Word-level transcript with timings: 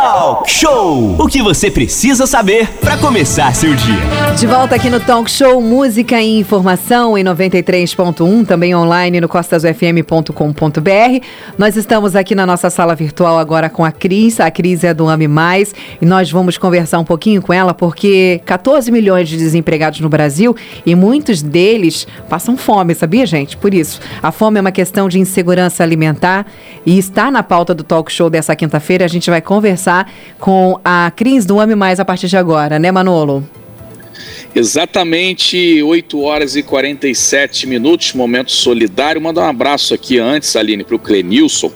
Talk 0.00 0.48
Show! 0.48 1.16
O 1.18 1.26
que 1.26 1.42
você 1.42 1.72
precisa 1.72 2.24
saber 2.24 2.68
para 2.80 2.96
começar 2.98 3.52
seu 3.52 3.74
dia. 3.74 3.96
De 4.38 4.46
volta 4.46 4.76
aqui 4.76 4.88
no 4.88 5.00
Talk 5.00 5.28
Show 5.28 5.60
Música 5.60 6.22
e 6.22 6.38
Informação 6.38 7.18
em 7.18 7.24
93.1, 7.24 8.46
também 8.46 8.76
online 8.76 9.20
no 9.20 9.28
costasufm.com.br. 9.28 11.26
Nós 11.58 11.76
estamos 11.76 12.14
aqui 12.14 12.36
na 12.36 12.46
nossa 12.46 12.70
sala 12.70 12.94
virtual 12.94 13.40
agora 13.40 13.68
com 13.68 13.84
a 13.84 13.90
Cris. 13.90 14.38
A 14.38 14.48
Cris 14.52 14.84
é 14.84 14.94
do 14.94 15.08
Ame 15.08 15.26
Mais 15.26 15.74
e 16.00 16.06
nós 16.06 16.30
vamos 16.30 16.56
conversar 16.56 17.00
um 17.00 17.04
pouquinho 17.04 17.42
com 17.42 17.52
ela 17.52 17.74
porque 17.74 18.40
14 18.46 18.92
milhões 18.92 19.28
de 19.28 19.36
desempregados 19.36 19.98
no 19.98 20.08
Brasil 20.08 20.54
e 20.86 20.94
muitos 20.94 21.42
deles 21.42 22.06
passam 22.28 22.56
fome, 22.56 22.94
sabia, 22.94 23.26
gente? 23.26 23.56
Por 23.56 23.74
isso, 23.74 23.98
a 24.22 24.30
fome 24.30 24.58
é 24.58 24.60
uma 24.60 24.70
questão 24.70 25.08
de 25.08 25.18
insegurança 25.18 25.82
alimentar 25.82 26.46
e 26.86 26.96
está 26.96 27.32
na 27.32 27.42
pauta 27.42 27.74
do 27.74 27.82
Talk 27.82 28.12
Show 28.12 28.30
dessa 28.30 28.54
quinta-feira. 28.54 29.04
A 29.04 29.08
gente 29.08 29.28
vai 29.28 29.40
conversar 29.40 29.87
com 30.38 30.78
a 30.84 31.10
Cris 31.14 31.44
do 31.44 31.58
Ame 31.60 31.74
Mais 31.74 32.00
a 32.00 32.04
partir 32.04 32.28
de 32.28 32.36
agora, 32.36 32.78
né, 32.78 32.90
Manolo? 32.90 33.44
Exatamente 34.54 35.82
8 35.82 36.20
horas 36.20 36.56
e 36.56 36.62
47 36.62 37.66
minutos, 37.66 38.12
momento 38.14 38.50
solidário. 38.50 39.20
Mandar 39.20 39.42
um 39.42 39.50
abraço 39.50 39.94
aqui 39.94 40.18
antes, 40.18 40.56
Aline, 40.56 40.84
para 40.84 40.96
o 40.96 40.98
Clenilson. 40.98 41.70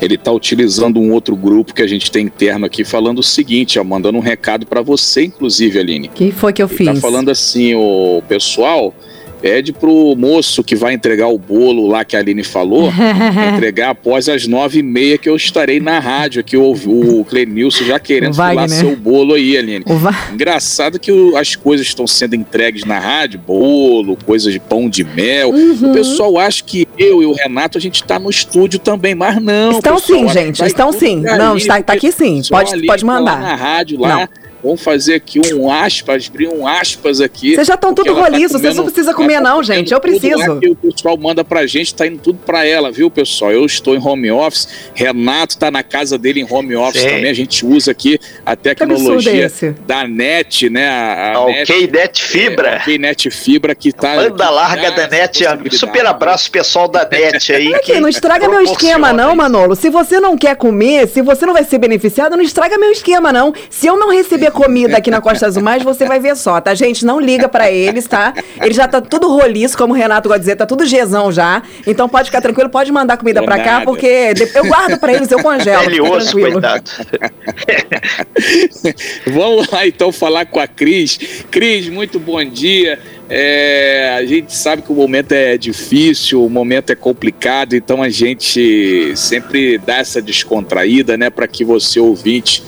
Ele 0.00 0.14
está 0.14 0.30
utilizando 0.30 1.00
um 1.00 1.12
outro 1.12 1.34
grupo 1.34 1.74
que 1.74 1.82
a 1.82 1.86
gente 1.86 2.10
tem 2.10 2.26
interno 2.26 2.66
aqui, 2.66 2.84
falando 2.84 3.18
o 3.18 3.22
seguinte, 3.22 3.78
ó, 3.78 3.84
mandando 3.84 4.18
um 4.18 4.20
recado 4.20 4.66
para 4.66 4.82
você, 4.82 5.24
inclusive, 5.24 5.78
Aline. 5.78 6.08
que 6.08 6.30
foi 6.30 6.52
que 6.52 6.62
eu 6.62 6.68
Ele 6.68 6.76
fiz? 6.76 6.86
Tá 6.86 6.94
falando 6.96 7.30
assim, 7.30 7.74
o 7.74 8.22
pessoal 8.28 8.94
pede 9.40 9.72
pro 9.72 10.14
moço 10.16 10.62
que 10.64 10.74
vai 10.74 10.94
entregar 10.94 11.28
o 11.28 11.38
bolo 11.38 11.86
lá 11.86 12.04
que 12.04 12.16
a 12.16 12.20
Aline 12.20 12.42
falou, 12.44 12.90
entregar 13.54 13.90
após 13.90 14.28
as 14.28 14.46
nove 14.46 14.78
e 14.78 14.82
meia 14.82 15.18
que 15.18 15.28
eu 15.28 15.36
estarei 15.36 15.78
na 15.80 15.98
rádio 15.98 16.40
aqui, 16.40 16.56
o, 16.56 16.72
o 16.72 17.24
Clenilson 17.24 17.84
já 17.84 17.98
querendo 17.98 18.32
O 18.32 18.34
falar 18.34 18.68
seu 18.68 18.96
bolo 18.96 19.34
aí, 19.34 19.56
Aline. 19.56 19.84
Engraçado 20.32 20.98
que 20.98 21.12
o- 21.12 21.36
as 21.36 21.54
coisas 21.56 21.86
estão 21.86 22.06
sendo 22.06 22.34
entregues 22.34 22.84
na 22.84 22.98
rádio, 22.98 23.38
bolo, 23.46 24.16
coisas 24.24 24.52
de 24.52 24.58
pão 24.60 24.88
de 24.88 25.04
mel. 25.04 25.50
Uhum. 25.50 25.90
O 25.90 25.94
pessoal 25.94 26.38
acha 26.38 26.62
que 26.64 26.86
eu 26.98 27.22
e 27.22 27.26
o 27.26 27.32
Renato 27.32 27.78
a 27.78 27.80
gente 27.80 28.02
está 28.02 28.18
no 28.18 28.30
estúdio 28.30 28.78
também, 28.78 29.14
mas 29.14 29.40
não. 29.42 29.72
Estão 29.72 29.96
pessoal, 29.96 30.20
sim, 30.20 30.28
gente, 30.28 30.58
vai 30.58 30.68
estão 30.68 30.92
sim. 30.92 31.20
Não, 31.20 31.56
está- 31.56 31.82
tá 31.82 31.92
aqui 31.92 32.10
sim, 32.12 32.40
pode- 32.50 32.86
pode 32.86 33.02
tá 33.02 33.06
mandar. 33.06 33.40
na 33.40 33.54
rádio 33.54 34.00
lá. 34.00 34.08
Não. 34.20 34.28
Vamos 34.62 34.82
fazer 34.82 35.14
aqui 35.14 35.40
um 35.54 35.70
aspas, 35.70 36.28
abrir 36.28 36.48
um 36.48 36.66
aspas 36.66 37.20
aqui. 37.20 37.54
Vocês 37.54 37.66
já 37.66 37.74
estão 37.74 37.94
tudo 37.94 38.14
tá 38.14 38.20
roliço, 38.20 38.58
vocês 38.58 38.76
não 38.76 38.84
precisam 38.84 39.14
comer 39.14 39.34
tá 39.34 39.40
não, 39.42 39.62
gente, 39.62 39.92
eu 39.92 40.00
tudo 40.00 40.12
lá 40.12 40.18
preciso. 40.18 40.60
que 40.60 40.68
o 40.68 40.76
pessoal 40.76 41.16
manda 41.16 41.44
pra 41.44 41.66
gente, 41.66 41.94
tá 41.94 42.06
indo 42.06 42.18
tudo 42.18 42.38
pra 42.44 42.64
ela, 42.64 42.90
viu, 42.90 43.10
pessoal? 43.10 43.52
Eu 43.52 43.64
estou 43.64 43.94
em 43.94 44.04
home 44.04 44.30
office, 44.30 44.68
Renato 44.94 45.56
tá 45.56 45.70
na 45.70 45.82
casa 45.82 46.18
dele 46.18 46.40
em 46.40 46.46
home 46.48 46.74
office 46.76 47.02
Sim. 47.02 47.08
também. 47.08 47.30
A 47.30 47.34
gente 47.34 47.64
usa 47.64 47.90
aqui 47.90 48.18
a 48.44 48.52
é 48.52 48.56
tecnologia 48.56 49.46
esse? 49.46 49.70
da 49.86 50.06
NET, 50.06 50.68
né? 50.68 50.88
A, 50.88 51.32
a 51.32 51.36
A 51.38 51.46
NET, 51.46 51.72
OK 51.72 51.90
Net 51.90 52.22
Fibra. 52.22 52.68
é, 52.68 52.76
OK 52.76 52.98
Net 52.98 53.30
Fibra 53.30 53.74
que 53.74 53.92
tá 53.92 54.16
Banda 54.16 54.46
que 54.46 54.52
larga 54.52 54.90
da 54.90 55.08
NET. 55.08 55.44
Super 55.72 56.06
abraço, 56.06 56.50
pessoal 56.50 56.88
da 56.88 57.08
NET 57.08 57.52
aí. 57.54 57.74
Aqui, 57.74 57.92
que 57.92 58.00
não 58.00 58.08
estraga 58.08 58.48
meu 58.48 58.62
esquema 58.62 59.12
não, 59.12 59.28
isso. 59.28 59.36
Manolo. 59.36 59.76
Se 59.76 59.90
você 59.90 60.18
não 60.20 60.36
quer 60.36 60.56
comer, 60.56 61.06
se 61.08 61.22
você 61.22 61.46
não 61.46 61.52
vai 61.52 61.64
ser 61.64 61.78
beneficiado, 61.78 62.36
não 62.36 62.42
estraga 62.42 62.78
meu 62.78 62.90
esquema 62.90 63.32
não. 63.32 63.52
Se 63.70 63.86
eu 63.86 63.96
não 63.98 64.10
receber 64.10 64.50
comida 64.56 64.96
aqui 64.96 65.10
na 65.10 65.20
Costa 65.20 65.46
Azul 65.46 65.62
Mais, 65.62 65.82
você 65.82 66.06
vai 66.06 66.18
ver 66.18 66.34
só, 66.34 66.58
tá? 66.60 66.74
Gente, 66.74 67.04
não 67.04 67.20
liga 67.20 67.48
pra 67.48 67.70
eles, 67.70 68.06
tá? 68.06 68.32
Ele 68.60 68.72
já 68.72 68.88
tá 68.88 69.02
tudo 69.02 69.28
roliço, 69.28 69.76
como 69.76 69.92
o 69.92 69.96
Renato 69.96 70.28
gosta 70.28 70.40
de 70.40 70.44
dizer, 70.46 70.56
tá 70.56 70.64
tudo 70.64 70.86
gesão 70.86 71.30
já. 71.30 71.62
Então 71.86 72.08
pode 72.08 72.26
ficar 72.26 72.40
tranquilo, 72.40 72.70
pode 72.70 72.90
mandar 72.90 73.18
comida 73.18 73.42
pra 73.42 73.58
cá, 73.62 73.82
porque 73.82 74.32
eu 74.54 74.64
guardo 74.64 74.98
pra 74.98 75.12
eles, 75.12 75.30
eu 75.30 75.42
congelo. 75.42 75.90
E 75.90 75.94
fica 75.94 76.02
osso, 76.02 76.30
tranquilo. 76.30 76.52
coitado. 76.52 76.90
Vamos 79.26 79.70
lá 79.70 79.86
então 79.86 80.10
falar 80.10 80.46
com 80.46 80.58
a 80.58 80.66
Cris. 80.66 81.18
Cris, 81.50 81.88
muito 81.88 82.18
bom 82.18 82.42
dia. 82.42 82.98
É, 83.28 84.14
a 84.16 84.24
gente 84.24 84.54
sabe 84.54 84.82
que 84.82 84.92
o 84.92 84.94
momento 84.94 85.32
é 85.32 85.58
difícil, 85.58 86.44
o 86.44 86.48
momento 86.48 86.90
é 86.90 86.94
complicado, 86.94 87.74
então 87.74 88.02
a 88.02 88.08
gente 88.08 89.12
sempre 89.16 89.78
dá 89.78 89.96
essa 89.96 90.22
descontraída, 90.22 91.16
né, 91.16 91.28
para 91.28 91.48
que 91.48 91.64
você 91.64 91.98
ouvinte 91.98 92.62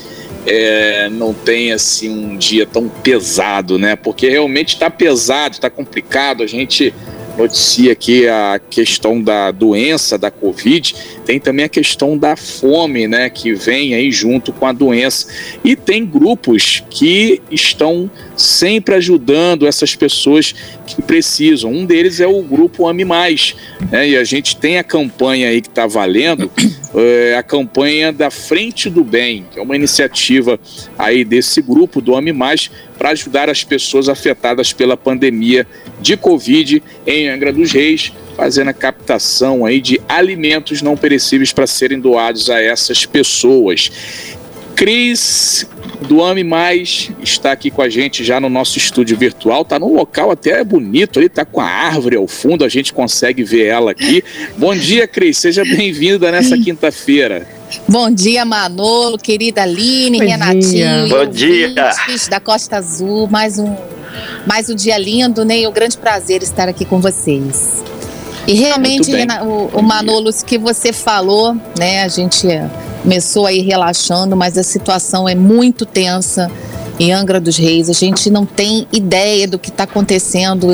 é, 0.46 1.08
não 1.10 1.32
tenha 1.34 1.74
assim 1.74 2.08
um 2.08 2.36
dia 2.36 2.66
tão 2.66 2.88
pesado, 2.88 3.78
né? 3.78 3.96
Porque 3.96 4.28
realmente 4.28 4.74
está 4.74 4.90
pesado, 4.90 5.54
está 5.54 5.70
complicado. 5.70 6.42
A 6.42 6.46
gente 6.46 6.94
noticia 7.38 7.92
aqui 7.92 8.26
a 8.26 8.60
questão 8.68 9.22
da 9.22 9.52
doença 9.52 10.18
da 10.18 10.28
Covid, 10.28 10.94
tem 11.24 11.38
também 11.38 11.66
a 11.66 11.68
questão 11.68 12.18
da 12.18 12.34
fome, 12.34 13.06
né, 13.06 13.30
que 13.30 13.54
vem 13.54 13.94
aí 13.94 14.10
junto 14.10 14.52
com 14.52 14.66
a 14.66 14.72
doença. 14.72 15.28
E 15.62 15.76
tem 15.76 16.04
grupos 16.04 16.82
que 16.90 17.40
estão 17.48 18.10
sempre 18.36 18.96
ajudando 18.96 19.68
essas 19.68 19.94
pessoas 19.94 20.52
que 20.94 21.02
precisam. 21.02 21.70
Um 21.70 21.84
deles 21.84 22.20
é 22.20 22.26
o 22.26 22.42
grupo 22.42 22.86
Ame 22.86 23.04
Mais, 23.04 23.54
né? 23.90 24.08
E 24.08 24.16
a 24.16 24.24
gente 24.24 24.56
tem 24.56 24.78
a 24.78 24.84
campanha 24.84 25.48
aí 25.48 25.60
que 25.60 25.68
está 25.68 25.86
valendo, 25.86 26.50
é, 26.94 27.34
a 27.38 27.42
campanha 27.42 28.12
da 28.12 28.30
Frente 28.30 28.88
do 28.88 29.04
Bem, 29.04 29.46
que 29.50 29.58
é 29.58 29.62
uma 29.62 29.76
iniciativa 29.76 30.58
aí 30.98 31.24
desse 31.24 31.60
grupo 31.62 32.00
do 32.00 32.14
Ame 32.14 32.32
Mais 32.32 32.70
para 32.98 33.10
ajudar 33.10 33.48
as 33.48 33.62
pessoas 33.62 34.08
afetadas 34.08 34.72
pela 34.72 34.96
pandemia 34.96 35.66
de 36.00 36.16
Covid 36.16 36.82
em 37.06 37.28
Angra 37.28 37.52
dos 37.52 37.72
Reis, 37.72 38.12
fazendo 38.36 38.68
a 38.68 38.72
captação 38.72 39.64
aí 39.64 39.80
de 39.80 40.00
alimentos 40.08 40.82
não 40.82 40.96
perecíveis 40.96 41.52
para 41.52 41.66
serem 41.66 42.00
doados 42.00 42.50
a 42.50 42.60
essas 42.60 43.04
pessoas. 43.04 43.90
Cris 44.78 45.66
do 46.02 46.22
Ame 46.22 46.44
Mais 46.44 47.10
está 47.20 47.50
aqui 47.50 47.68
com 47.68 47.82
a 47.82 47.88
gente 47.88 48.22
já 48.22 48.38
no 48.38 48.48
nosso 48.48 48.78
estúdio 48.78 49.18
virtual. 49.18 49.64
Tá 49.64 49.76
num 49.76 49.92
local 49.92 50.30
até 50.30 50.62
bonito, 50.62 51.18
ali 51.18 51.28
tá 51.28 51.44
com 51.44 51.60
a 51.60 51.66
árvore 51.66 52.14
ao 52.14 52.28
fundo, 52.28 52.64
a 52.64 52.68
gente 52.68 52.92
consegue 52.92 53.42
ver 53.42 53.66
ela 53.66 53.90
aqui. 53.90 54.22
Bom 54.56 54.76
dia, 54.76 55.08
Cris, 55.08 55.36
seja 55.38 55.64
bem-vinda 55.64 56.30
nessa 56.30 56.56
quinta-feira. 56.56 57.44
Bom 57.88 58.08
dia, 58.08 58.44
Manolo, 58.44 59.18
querida 59.18 59.62
Aline, 59.62 60.18
Bom 60.18 60.24
Renatinho. 60.24 60.62
dia. 60.62 61.06
e 61.06 61.08
Bom 61.08 61.26
dia. 61.26 61.74
da 62.30 62.38
Costa 62.38 62.76
Azul, 62.76 63.26
mais 63.26 63.58
um, 63.58 63.74
mais 64.46 64.70
um 64.70 64.76
dia 64.76 64.96
lindo, 64.96 65.44
né? 65.44 65.58
E 65.58 65.66
um 65.66 65.72
grande 65.72 65.98
prazer 65.98 66.40
estar 66.40 66.68
aqui 66.68 66.84
com 66.84 67.00
vocês. 67.00 67.82
E 68.46 68.52
realmente, 68.52 69.10
o, 69.42 69.76
o 69.76 69.82
Manolo, 69.82 70.30
o 70.30 70.44
que 70.44 70.56
você 70.56 70.92
falou, 70.92 71.56
né? 71.76 72.04
A 72.04 72.08
gente 72.08 72.46
começou 73.08 73.46
aí 73.46 73.60
relaxando, 73.62 74.36
mas 74.36 74.58
a 74.58 74.62
situação 74.62 75.26
é 75.26 75.34
muito 75.34 75.86
tensa 75.86 76.50
em 77.00 77.10
Angra 77.10 77.40
dos 77.40 77.56
Reis. 77.56 77.88
A 77.88 77.94
gente 77.94 78.28
não 78.28 78.44
tem 78.44 78.86
ideia 78.92 79.48
do 79.48 79.58
que 79.58 79.70
está 79.70 79.84
acontecendo 79.84 80.68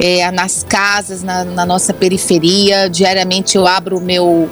é, 0.00 0.28
nas 0.32 0.64
casas, 0.68 1.22
na, 1.22 1.44
na 1.44 1.64
nossa 1.64 1.94
periferia. 1.94 2.90
Diariamente 2.90 3.56
eu 3.56 3.68
abro 3.68 3.98
o 3.98 4.00
meu 4.00 4.50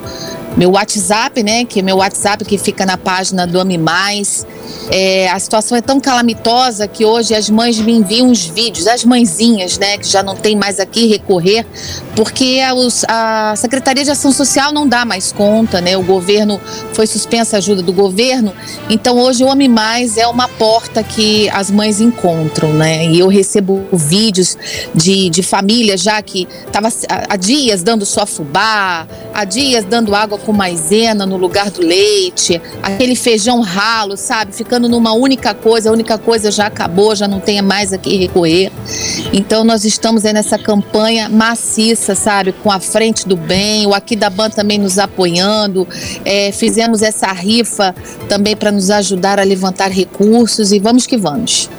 meu 0.55 0.71
WhatsApp, 0.71 1.43
né? 1.43 1.65
Que 1.65 1.79
é 1.79 1.81
meu 1.81 1.97
WhatsApp 1.97 2.45
que 2.45 2.57
fica 2.57 2.85
na 2.85 2.97
página 2.97 3.45
do 3.45 3.59
Ame 3.59 3.77
Mais. 3.77 4.47
É, 4.91 5.29
a 5.29 5.39
situação 5.39 5.77
é 5.77 5.81
tão 5.81 5.99
calamitosa 5.99 6.87
que 6.87 7.05
hoje 7.05 7.35
as 7.35 7.49
mães 7.49 7.77
me 7.79 7.93
enviam 7.93 8.29
os 8.29 8.45
vídeos, 8.45 8.87
as 8.87 9.03
mãezinhas, 9.03 9.77
né? 9.77 9.97
Que 9.97 10.07
já 10.07 10.23
não 10.23 10.35
tem 10.35 10.55
mais 10.55 10.79
aqui 10.79 11.07
recorrer, 11.07 11.65
porque 12.15 12.59
a, 12.65 12.73
os- 12.73 13.05
a 13.07 13.53
Secretaria 13.55 14.03
de 14.03 14.11
Ação 14.11 14.31
Social 14.31 14.71
não 14.73 14.87
dá 14.87 15.05
mais 15.05 15.31
conta, 15.31 15.79
né? 15.81 15.95
O 15.97 16.03
governo 16.03 16.59
foi 16.93 17.05
suspensa 17.07 17.55
a 17.55 17.59
ajuda 17.59 17.81
do 17.81 17.93
governo. 17.93 18.53
Então 18.89 19.17
hoje 19.19 19.43
o 19.43 19.51
Ame 19.51 19.67
Mais 19.67 20.17
é 20.17 20.27
uma 20.27 20.47
porta 20.47 21.03
que 21.03 21.49
as 21.49 21.69
mães 21.69 22.01
encontram, 22.01 22.73
né? 22.73 23.05
E 23.05 23.19
eu 23.19 23.27
recebo 23.27 23.85
vídeos 23.93 24.57
de, 24.95 25.29
de 25.29 25.43
famílias 25.43 26.01
já 26.01 26.21
que 26.21 26.47
estava 26.65 26.89
há 27.29 27.35
dias 27.35 27.83
dando 27.83 28.05
só 28.05 28.25
fubá, 28.25 29.07
há 29.33 29.43
dias 29.45 29.85
dando 29.85 30.15
água 30.15 30.37
com 30.37 30.51
maisena 30.51 31.25
no 31.25 31.37
lugar 31.37 31.69
do 31.69 31.81
leite, 31.81 32.61
aquele 32.81 33.15
feijão 33.15 33.61
ralo, 33.61 34.17
sabe? 34.17 34.51
Ficando 34.59 34.89
numa 34.89 35.13
única 35.13 35.53
coisa, 35.53 35.89
a 35.89 35.93
única 35.93 36.17
coisa 36.17 36.51
já 36.51 36.65
acabou, 36.65 37.15
já 37.15 37.29
não 37.29 37.39
tem 37.39 37.61
mais 37.61 37.93
a 37.93 37.97
que 37.97 38.17
recorrer. 38.17 38.69
Então 39.31 39.63
nós 39.63 39.85
estamos 39.85 40.25
aí 40.25 40.33
nessa 40.33 40.57
campanha 40.57 41.29
maciça, 41.29 42.13
sabe? 42.13 42.51
Com 42.51 42.69
a 42.69 42.77
frente 42.77 43.25
do 43.25 43.37
bem, 43.37 43.87
o 43.87 43.93
Aqui 43.93 44.17
da 44.17 44.29
Ban 44.29 44.49
também 44.49 44.77
nos 44.77 44.99
apoiando. 44.99 45.87
É, 46.25 46.51
fizemos 46.51 47.01
essa 47.01 47.31
rifa 47.31 47.95
também 48.27 48.53
para 48.53 48.69
nos 48.69 48.89
ajudar 48.89 49.39
a 49.39 49.43
levantar 49.43 49.91
recursos 49.91 50.73
e 50.73 50.79
vamos 50.79 51.07
que 51.07 51.15
vamos. 51.15 51.69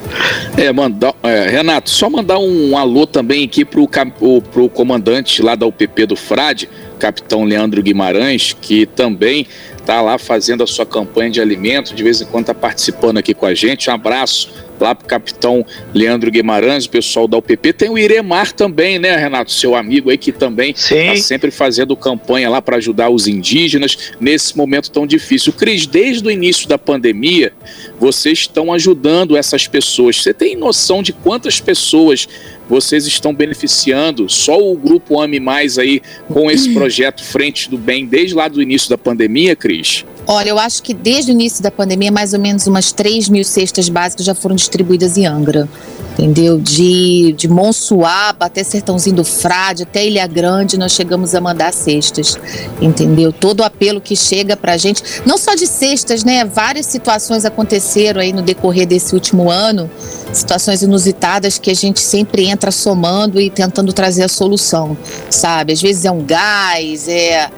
É, 0.57 0.73
mandar, 0.73 1.15
é, 1.23 1.51
Renato, 1.51 1.91
só 1.91 2.09
mandar 2.09 2.39
um, 2.39 2.79
alô 2.79 3.07
também 3.07 3.45
aqui 3.45 3.63
pro, 3.63 3.87
o- 4.23 4.41
pro 4.41 4.71
comandante 4.71 5.43
lá 5.43 5.55
da 5.55 5.67
UPP 5.67 6.07
do 6.07 6.17
Frade, 6.17 6.67
capitão 6.99 7.45
Leandro 7.45 7.83
Guimarães, 7.83 8.57
que 8.59 8.87
também 8.87 9.47
está 9.91 10.01
lá 10.01 10.19
fazendo 10.19 10.63
a 10.63 10.67
sua 10.69 10.87
campanha 10.87 11.31
de 11.31 11.41
alimentos, 11.41 11.93
de 11.93 12.01
vez 12.01 12.21
em 12.21 12.25
quando 12.25 12.45
está 12.45 12.55
participando 12.55 13.19
aqui 13.19 13.35
com 13.35 13.45
a 13.45 13.53
gente. 13.55 13.91
Um 13.91 13.93
abraço 13.93 14.49
lá 14.79 14.95
para 14.95 15.05
o 15.05 15.09
capitão 15.09 15.67
Leandro 15.93 16.31
Guimarães, 16.31 16.85
o 16.85 16.91
pessoal 16.91 17.27
da 17.27 17.37
UPP. 17.37 17.73
Tem 17.73 17.91
o 17.91 17.99
Iremar 17.99 18.53
também, 18.53 19.01
né, 19.01 19.17
Renato? 19.17 19.51
Seu 19.51 19.75
amigo 19.75 20.09
aí 20.09 20.17
que 20.17 20.31
também 20.31 20.71
está 20.71 21.17
sempre 21.17 21.51
fazendo 21.51 21.97
campanha 21.97 22.49
lá 22.49 22.63
para 22.63 22.77
ajudar 22.77 23.11
os 23.11 23.27
indígenas 23.27 24.13
nesse 24.21 24.57
momento 24.57 24.93
tão 24.93 25.07
difícil. 25.07 25.53
Cris, 25.53 25.87
desde 25.87 26.27
o 26.27 26.31
início 26.31 26.69
da 26.69 26.79
pandemia, 26.79 27.53
vocês 27.99 28.39
estão 28.39 28.73
ajudando 28.73 29.37
essas 29.37 29.67
pessoas. 29.67 30.23
Você 30.23 30.33
tem 30.33 30.55
noção 30.55 31.03
de 31.03 31.13
quantas 31.13 31.61
pessoas 31.61 32.29
vocês 32.71 33.05
estão 33.05 33.35
beneficiando 33.35 34.29
só 34.29 34.57
o 34.57 34.77
grupo 34.77 35.21
Ame 35.21 35.41
Mais 35.41 35.77
aí 35.77 36.01
com 36.29 36.49
esse 36.49 36.71
projeto 36.73 37.25
Frente 37.25 37.69
do 37.69 37.77
Bem 37.77 38.07
desde 38.07 38.37
lá 38.37 38.47
do 38.47 38.63
início 38.63 38.89
da 38.89 38.97
pandemia, 38.97 39.57
Cris? 39.57 40.05
Olha, 40.27 40.51
eu 40.51 40.59
acho 40.59 40.83
que 40.83 40.95
desde 40.95 41.31
o 41.31 41.33
início 41.33 41.63
da 41.63 41.71
pandemia, 41.71 42.13
mais 42.13 42.33
ou 42.33 42.39
menos 42.39 42.67
umas 42.67 42.93
3 42.93 43.29
mil 43.29 43.45
cestas 43.45 43.89
básicas 43.89 44.25
já 44.25 44.35
foram 44.35 44.55
distribuídas 44.55 45.17
em 45.17 45.27
Angra. 45.27 45.69
Entendeu? 46.13 46.59
De, 46.59 47.33
de 47.33 47.49
Monsuaba 47.49 48.47
até 48.47 48.63
Sertãozinho 48.63 49.17
do 49.17 49.25
Frade, 49.25 49.85
até 49.85 50.07
Ilha 50.07 50.27
Grande, 50.27 50.77
nós 50.77 50.93
chegamos 50.93 51.35
a 51.35 51.41
mandar 51.41 51.73
cestas. 51.73 52.39
Entendeu? 52.81 53.33
Todo 53.33 53.61
o 53.61 53.65
apelo 53.65 54.01
que 54.01 54.15
chega 54.15 54.57
pra 54.57 54.77
gente, 54.77 55.03
não 55.25 55.39
só 55.39 55.55
de 55.55 55.67
cestas, 55.67 56.23
né? 56.23 56.45
Várias 56.45 56.87
situações 56.87 57.45
aconteceram 57.45 58.21
aí 58.21 58.33
no 58.33 58.43
decorrer 58.43 58.87
desse 58.87 59.15
último 59.15 59.51
ano, 59.51 59.91
situações 60.33 60.83
inusitadas 60.83 61.59
que 61.59 61.71
a 61.71 61.75
gente 61.75 62.01
sempre 62.01 62.47
entra 62.47 62.71
somando 62.71 63.41
e 63.41 63.49
tentando 63.49 63.93
trazer 63.93 64.25
a 64.25 64.29
solução, 64.29 64.97
sabe? 65.31 65.73
Às 65.73 65.81
vezes 65.81 66.05
é 66.05 66.11
um 66.11 66.23
gás, 66.23 67.09
é 67.09 67.51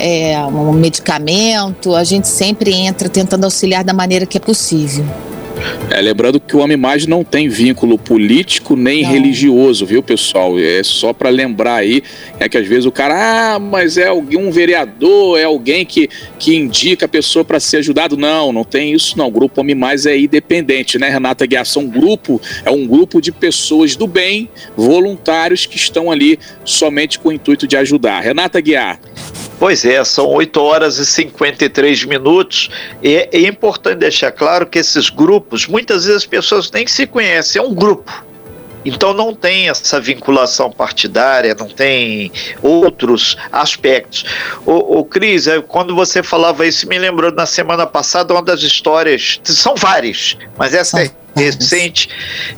é, 0.00 0.38
um 0.44 0.72
medicamento, 0.72 1.94
a 1.94 2.04
gente 2.04 2.28
sempre 2.28 2.72
entra 2.72 3.08
tentando 3.08 3.44
auxiliar 3.44 3.84
da 3.84 3.92
maneira 3.92 4.26
que 4.26 4.36
é 4.36 4.40
possível. 4.40 5.04
É, 5.90 6.00
lembrando 6.00 6.40
que 6.40 6.56
o 6.56 6.60
Homem 6.60 6.76
Mais 6.76 7.06
não 7.06 7.22
tem 7.24 7.48
vínculo 7.48 7.98
político 7.98 8.76
nem 8.76 9.02
não. 9.02 9.10
religioso, 9.10 9.84
viu, 9.84 10.02
pessoal? 10.02 10.58
É 10.58 10.82
só 10.82 11.12
para 11.12 11.28
lembrar 11.28 11.76
aí, 11.76 12.02
é 12.38 12.48
que 12.48 12.56
às 12.56 12.66
vezes 12.66 12.86
o 12.86 12.92
cara, 12.92 13.54
ah, 13.54 13.58
mas 13.58 13.98
é 13.98 14.06
alguém, 14.06 14.38
um 14.38 14.50
vereador, 14.50 15.38
é 15.38 15.44
alguém 15.44 15.84
que, 15.84 16.08
que 16.38 16.56
indica 16.56 17.06
a 17.06 17.08
pessoa 17.08 17.44
para 17.44 17.60
ser 17.60 17.78
ajudado. 17.78 18.16
Não, 18.16 18.52
não 18.52 18.64
tem 18.64 18.92
isso 18.92 19.18
não. 19.18 19.28
O 19.28 19.30
Grupo 19.30 19.60
Homem 19.60 19.74
Mais 19.74 20.06
é 20.06 20.18
independente, 20.18 20.98
né, 20.98 21.08
Renata 21.08 21.46
Guiar? 21.46 21.66
São 21.66 21.82
um 21.82 21.88
grupo, 21.88 22.40
é 22.64 22.70
um 22.70 22.86
grupo 22.86 23.20
de 23.20 23.32
pessoas 23.32 23.96
do 23.96 24.06
bem, 24.06 24.48
voluntários 24.76 25.66
que 25.66 25.76
estão 25.76 26.10
ali 26.10 26.38
somente 26.64 27.18
com 27.18 27.28
o 27.28 27.32
intuito 27.32 27.66
de 27.66 27.76
ajudar. 27.76 28.20
Renata 28.20 28.60
Guiar. 28.60 29.00
Pois 29.60 29.84
é, 29.84 30.02
são 30.04 30.26
8 30.26 30.58
horas 30.58 30.96
e 30.96 31.04
53 31.04 32.04
minutos. 32.04 32.70
E 33.02 33.28
é 33.30 33.40
importante 33.40 33.98
deixar 33.98 34.32
claro 34.32 34.66
que 34.66 34.78
esses 34.78 35.10
grupos, 35.10 35.66
muitas 35.66 36.06
vezes 36.06 36.22
as 36.22 36.26
pessoas 36.26 36.70
nem 36.70 36.86
se 36.86 37.06
conhecem, 37.06 37.60
é 37.60 37.62
um 37.62 37.74
grupo. 37.74 38.24
Então 38.86 39.12
não 39.12 39.34
tem 39.34 39.68
essa 39.68 40.00
vinculação 40.00 40.72
partidária, 40.72 41.54
não 41.54 41.68
tem 41.68 42.32
outros 42.62 43.36
aspectos. 43.52 44.24
O, 44.64 45.00
o 45.00 45.04
Cris, 45.04 45.46
é, 45.46 45.60
quando 45.60 45.94
você 45.94 46.22
falava 46.22 46.66
isso, 46.66 46.88
me 46.88 46.98
lembrou 46.98 47.30
na 47.30 47.44
semana 47.44 47.86
passada 47.86 48.32
uma 48.32 48.42
das 48.42 48.62
histórias, 48.62 49.42
são 49.44 49.74
várias, 49.74 50.38
mas 50.56 50.72
essa 50.72 51.02
é 51.02 51.10
recente, 51.36 52.08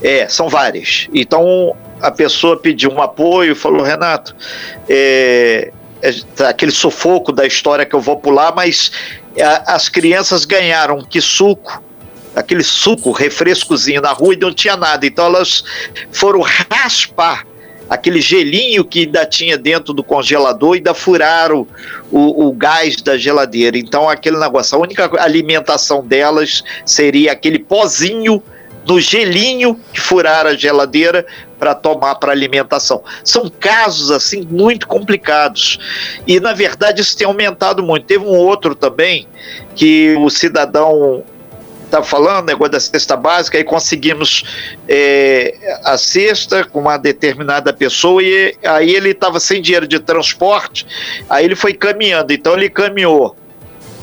é, 0.00 0.28
são 0.28 0.48
várias. 0.48 1.08
Então 1.12 1.74
a 2.00 2.12
pessoa 2.12 2.56
pediu 2.56 2.92
um 2.92 3.02
apoio, 3.02 3.56
falou, 3.56 3.82
Renato, 3.82 4.36
é, 4.88 5.72
aquele 6.46 6.72
sufoco 6.72 7.32
da 7.32 7.46
história 7.46 7.86
que 7.86 7.94
eu 7.94 8.00
vou 8.00 8.16
pular, 8.16 8.54
mas 8.54 8.90
a, 9.40 9.74
as 9.74 9.88
crianças 9.88 10.44
ganharam 10.44 11.02
que 11.02 11.20
suco, 11.20 11.82
aquele 12.34 12.64
suco, 12.64 13.12
refrescozinho 13.12 14.02
na 14.02 14.12
rua 14.12 14.34
e 14.34 14.38
não 14.38 14.52
tinha 14.52 14.76
nada. 14.76 15.06
Então 15.06 15.26
elas 15.26 15.62
foram 16.10 16.40
raspar 16.40 17.46
aquele 17.88 18.20
gelinho 18.22 18.84
que 18.84 19.00
ainda 19.00 19.26
tinha 19.26 19.58
dentro 19.58 19.92
do 19.92 20.02
congelador 20.02 20.74
e 20.74 20.78
ainda 20.78 20.94
furaram 20.94 21.66
o, 22.10 22.46
o, 22.46 22.52
gás 22.52 22.96
da 22.96 23.18
geladeira. 23.18 23.76
Então, 23.76 24.08
aquele 24.08 24.38
negócio, 24.38 24.78
a 24.78 24.80
única 24.80 25.10
alimentação 25.20 26.02
delas 26.02 26.64
seria 26.86 27.32
aquele 27.32 27.58
pozinho 27.58 28.42
no 28.86 28.98
gelinho 28.98 29.78
que 29.92 30.00
furaram 30.00 30.50
a 30.50 30.54
geladeira 30.54 31.26
para 31.62 31.76
tomar 31.76 32.16
para 32.16 32.32
alimentação. 32.32 33.04
São 33.22 33.48
casos 33.48 34.10
assim 34.10 34.44
muito 34.50 34.88
complicados. 34.88 35.78
E 36.26 36.40
na 36.40 36.52
verdade 36.52 37.00
isso 37.00 37.16
tem 37.16 37.24
aumentado 37.24 37.84
muito. 37.84 38.04
Teve 38.04 38.24
um 38.24 38.36
outro 38.36 38.74
também 38.74 39.28
que 39.76 40.16
o 40.18 40.28
cidadão 40.28 41.22
está 41.84 42.02
falando, 42.02 42.46
negócio 42.46 42.72
da 42.72 42.80
cesta 42.80 43.16
básica, 43.16 43.60
e 43.60 43.62
conseguimos 43.62 44.42
é, 44.88 45.78
a 45.84 45.96
cesta 45.96 46.64
com 46.64 46.80
uma 46.80 46.96
determinada 46.96 47.72
pessoa, 47.72 48.20
e 48.20 48.56
aí 48.64 48.92
ele 48.92 49.10
estava 49.10 49.38
sem 49.38 49.62
dinheiro 49.62 49.86
de 49.86 50.00
transporte, 50.00 50.84
aí 51.30 51.44
ele 51.44 51.54
foi 51.54 51.74
caminhando, 51.74 52.32
então 52.32 52.54
ele 52.54 52.70
caminhou 52.70 53.36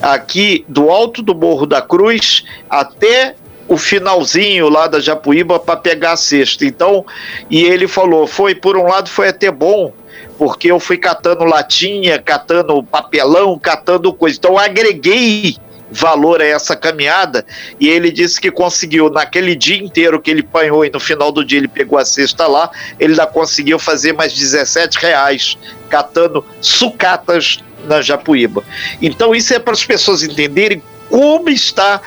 aqui 0.02 0.64
do 0.66 0.90
alto 0.90 1.22
do 1.22 1.36
Morro 1.36 1.66
da 1.66 1.82
Cruz 1.82 2.46
até 2.70 3.36
o 3.70 3.78
finalzinho 3.78 4.68
lá 4.68 4.88
da 4.88 5.00
Japuíba 5.00 5.60
para 5.60 5.78
pegar 5.78 6.14
a 6.14 6.18
cesta. 6.18 6.66
Então, 6.66 7.06
e 7.50 7.64
ele 7.64 7.88
falou, 7.88 8.26
foi 8.26 8.56
por 8.56 8.76
um 8.76 8.88
lado 8.88 9.10
foi 9.10 9.30
até 9.30 9.52
bom, 9.52 9.94
porque 10.38 10.72
eu 10.72 10.80
fui 10.80 10.98
catando 10.98 11.46
latinha, 11.46 12.20
catando 12.20 12.84
papelão, 12.84 13.58
catando 13.60 14.12
coisa. 14.12 14.38
Então, 14.38 14.58
agreguei 14.58 15.56
valor 15.92 16.42
a 16.42 16.46
essa 16.46 16.76
caminhada 16.76 17.46
e 17.80 17.90
ele 17.90 18.12
disse 18.12 18.40
que 18.40 18.52
conseguiu 18.52 19.10
naquele 19.10 19.56
dia 19.56 19.78
inteiro 19.78 20.22
que 20.22 20.30
ele 20.30 20.44
panhou 20.44 20.86
e 20.86 20.90
no 20.90 21.00
final 21.00 21.32
do 21.32 21.44
dia 21.44 21.58
ele 21.58 21.68
pegou 21.68 21.98
a 21.98 22.06
cesta 22.06 22.46
lá, 22.48 22.70
ele 23.00 23.14
já 23.16 23.26
conseguiu 23.26 23.80
fazer 23.80 24.14
mais 24.14 24.34
17 24.34 25.00
reais 25.00 25.58
catando 25.90 26.46
sucatas 26.62 27.64
na 27.86 28.02
Japuíba. 28.02 28.64
Então 29.02 29.34
isso 29.34 29.54
é 29.54 29.58
para 29.58 29.74
as 29.74 29.84
pessoas 29.84 30.22
entenderem 30.22 30.82
como 31.10 31.50
está 31.50 32.00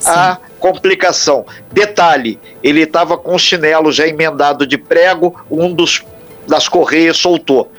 Sim. 0.00 0.10
a 0.10 0.38
complicação. 0.58 1.44
Detalhe, 1.72 2.38
ele 2.62 2.82
estava 2.82 3.16
com 3.16 3.34
o 3.34 3.38
chinelo 3.38 3.92
já 3.92 4.06
emendado 4.06 4.66
de 4.66 4.76
prego, 4.76 5.34
um 5.50 5.72
dos 5.72 6.04
das 6.46 6.68
correias 6.68 7.16
soltou. 7.18 7.70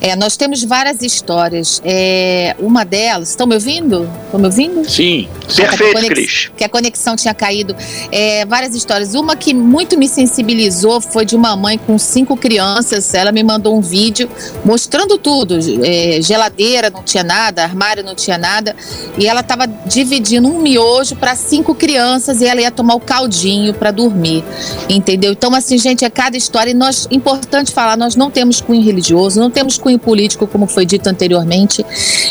É, 0.00 0.14
nós 0.14 0.36
temos 0.36 0.62
várias 0.62 1.02
histórias. 1.02 1.80
É, 1.84 2.54
uma 2.58 2.84
delas, 2.84 3.30
estão 3.30 3.46
me 3.46 3.54
ouvindo? 3.54 4.08
Estão 4.26 4.38
me 4.40 4.46
ouvindo? 4.46 4.88
Sim, 4.88 5.28
perfeito, 5.54 6.00
que 6.00 6.08
Cris. 6.08 6.50
Que 6.56 6.64
a 6.64 6.68
conexão 6.68 7.16
tinha 7.16 7.34
caído. 7.34 7.74
É, 8.10 8.44
várias 8.44 8.74
histórias. 8.74 9.14
Uma 9.14 9.36
que 9.36 9.54
muito 9.54 9.98
me 9.98 10.08
sensibilizou 10.08 11.00
foi 11.00 11.24
de 11.24 11.36
uma 11.36 11.56
mãe 11.56 11.78
com 11.78 11.98
cinco 11.98 12.36
crianças. 12.36 13.14
Ela 13.14 13.32
me 13.32 13.42
mandou 13.42 13.76
um 13.76 13.80
vídeo 13.80 14.28
mostrando 14.64 15.18
tudo. 15.18 15.58
É, 15.84 16.20
geladeira 16.20 16.90
não 16.90 17.02
tinha 17.02 17.24
nada, 17.24 17.62
armário 17.62 18.02
não 18.02 18.14
tinha 18.14 18.38
nada. 18.38 18.74
E 19.18 19.26
ela 19.26 19.40
estava 19.40 19.66
dividindo 19.66 20.48
um 20.48 20.60
miojo 20.60 21.16
para 21.16 21.34
cinco 21.34 21.74
crianças 21.74 22.40
e 22.40 22.46
ela 22.46 22.60
ia 22.60 22.70
tomar 22.70 22.94
o 22.94 23.00
caldinho 23.00 23.74
para 23.74 23.90
dormir. 23.90 24.44
Entendeu? 24.88 25.32
Então, 25.32 25.54
assim, 25.54 25.78
gente, 25.78 26.04
é 26.04 26.10
cada 26.10 26.36
história. 26.36 26.70
E 26.70 26.74
nós, 26.74 27.06
importante 27.10 27.72
falar, 27.72 27.96
nós 27.96 28.16
não 28.16 28.30
temos 28.30 28.60
cunho 28.60 28.82
religioso, 28.82 29.40
não 29.40 29.50
temos 29.50 29.78
cunho 29.78 29.98
político, 29.98 30.46
como 30.46 30.66
foi 30.66 30.86
dito 30.86 31.08
anteriormente, 31.08 31.84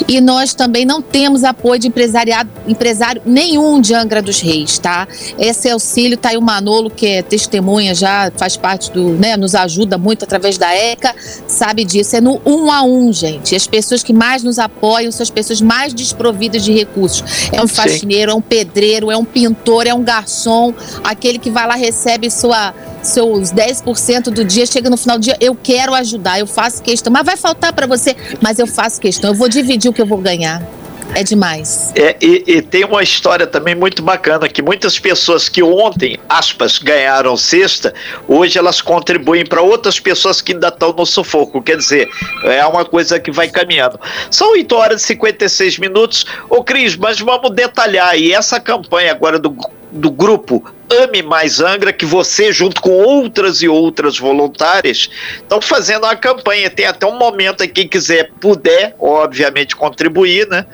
e 0.07 0.19
nós 0.21 0.53
também 0.53 0.85
não 0.85 1.01
temos 1.01 1.43
apoio 1.43 1.79
de 1.79 1.87
empresariado, 1.87 2.49
empresário 3.05 3.21
nenhum 3.25 3.79
de 3.79 3.93
Angra 3.93 4.21
dos 4.21 4.41
Reis, 4.41 4.77
tá? 4.79 5.07
Esse 5.37 5.69
auxílio 5.69 6.17
tá 6.17 6.29
aí 6.29 6.37
o 6.37 6.41
Manolo, 6.41 6.89
que 6.89 7.05
é 7.05 7.21
testemunha 7.21 7.93
já, 7.93 8.31
faz 8.35 8.57
parte 8.57 8.91
do, 8.91 9.09
né, 9.09 9.37
nos 9.37 9.53
ajuda 9.53 9.97
muito 9.97 10.23
através 10.23 10.57
da 10.57 10.75
ECA, 10.75 11.13
sabe 11.47 11.83
disso. 11.83 12.15
É 12.15 12.21
no 12.21 12.41
um 12.45 12.71
a 12.71 12.83
um, 12.83 13.13
gente. 13.13 13.55
As 13.55 13.67
pessoas 13.67 14.03
que 14.03 14.13
mais 14.13 14.43
nos 14.43 14.57
apoiam 14.57 15.11
são 15.11 15.23
as 15.23 15.29
pessoas 15.29 15.61
mais 15.61 15.93
desprovidas 15.93 16.63
de 16.63 16.73
recursos. 16.73 17.23
É 17.51 17.61
um 17.61 17.67
faxineiro, 17.67 18.31
é 18.31 18.33
um 18.33 18.41
pedreiro, 18.41 19.11
é 19.11 19.17
um 19.17 19.25
pintor, 19.25 19.85
é 19.85 19.93
um 19.93 20.03
garçom, 20.03 20.73
aquele 21.03 21.37
que 21.37 21.51
vai 21.51 21.67
lá 21.67 21.75
recebe 21.75 22.29
sua 22.31 22.73
seus 23.03 23.51
10% 23.51 24.31
do 24.31 24.43
dia, 24.43 24.65
chega 24.65 24.89
no 24.89 24.97
final 24.97 25.19
do 25.19 25.21
dia, 25.21 25.37
eu 25.39 25.53
quero 25.53 25.93
ajudar, 25.93 26.39
eu 26.39 26.47
faço 26.47 26.81
questão. 26.81 27.13
Mas 27.13 27.23
vai 27.23 27.37
faltar 27.37 27.71
para 27.71 27.85
você, 27.85 28.15
mas 28.41 28.57
eu 28.57 28.65
faço 28.65 28.99
questão, 28.99 29.29
eu 29.29 29.35
vou 29.35 29.47
dividir 29.47 29.89
o 29.89 29.93
que 29.93 30.01
eu 30.01 30.07
vou 30.07 30.17
ganhar. 30.17 30.59
É 31.13 31.23
demais. 31.23 31.93
É, 31.95 32.15
e, 32.21 32.43
e, 32.47 32.61
tem 32.61 32.83
uma 32.83 33.01
história 33.01 33.45
também 33.47 33.75
muito 33.75 34.01
bacana 34.01 34.49
que 34.49 34.61
muitas 34.61 34.99
pessoas 34.99 35.47
que 35.47 35.61
ontem, 35.61 36.19
aspas, 36.27 36.77
ganharam 36.77 37.37
sexta, 37.37 37.93
hoje 38.27 38.57
elas 38.57 38.81
contribuem 38.81 39.45
para 39.45 39.61
outras 39.61 39.99
pessoas 39.99 40.41
que 40.41 40.53
ainda 40.53 40.69
estão 40.69 40.91
no 40.93 41.05
sufoco. 41.05 41.61
Quer 41.61 41.77
dizer, 41.77 42.09
é 42.43 42.65
uma 42.65 42.83
coisa 42.83 43.19
que 43.19 43.31
vai 43.31 43.47
caminhando. 43.47 43.99
São 44.29 44.51
8 44.51 44.75
horas 44.75 45.03
e 45.03 45.05
56 45.05 45.79
minutos. 45.79 46.25
Ô 46.49 46.63
Cris, 46.63 46.95
mas 46.95 47.19
vamos 47.19 47.51
detalhar 47.51 48.09
aí 48.09 48.33
essa 48.33 48.59
campanha 48.59 49.11
agora 49.11 49.39
do, 49.39 49.55
do 49.91 50.11
grupo 50.11 50.63
Ame 50.91 51.23
Mais 51.23 51.59
Angra, 51.59 51.91
que 51.91 52.05
você, 52.05 52.51
junto 52.51 52.81
com 52.81 52.91
outras 52.91 53.61
e 53.61 53.67
outras 53.67 54.19
voluntárias, 54.19 55.09
estão 55.37 55.61
fazendo 55.61 56.03
uma 56.03 56.15
campanha. 56.15 56.69
Tem 56.69 56.85
até 56.85 57.05
um 57.05 57.17
momento 57.17 57.63
aí, 57.63 57.67
quem 57.67 57.87
quiser, 57.87 58.31
puder, 58.39 58.95
obviamente, 58.99 59.75
contribuir, 59.75 60.47
né? 60.47 60.65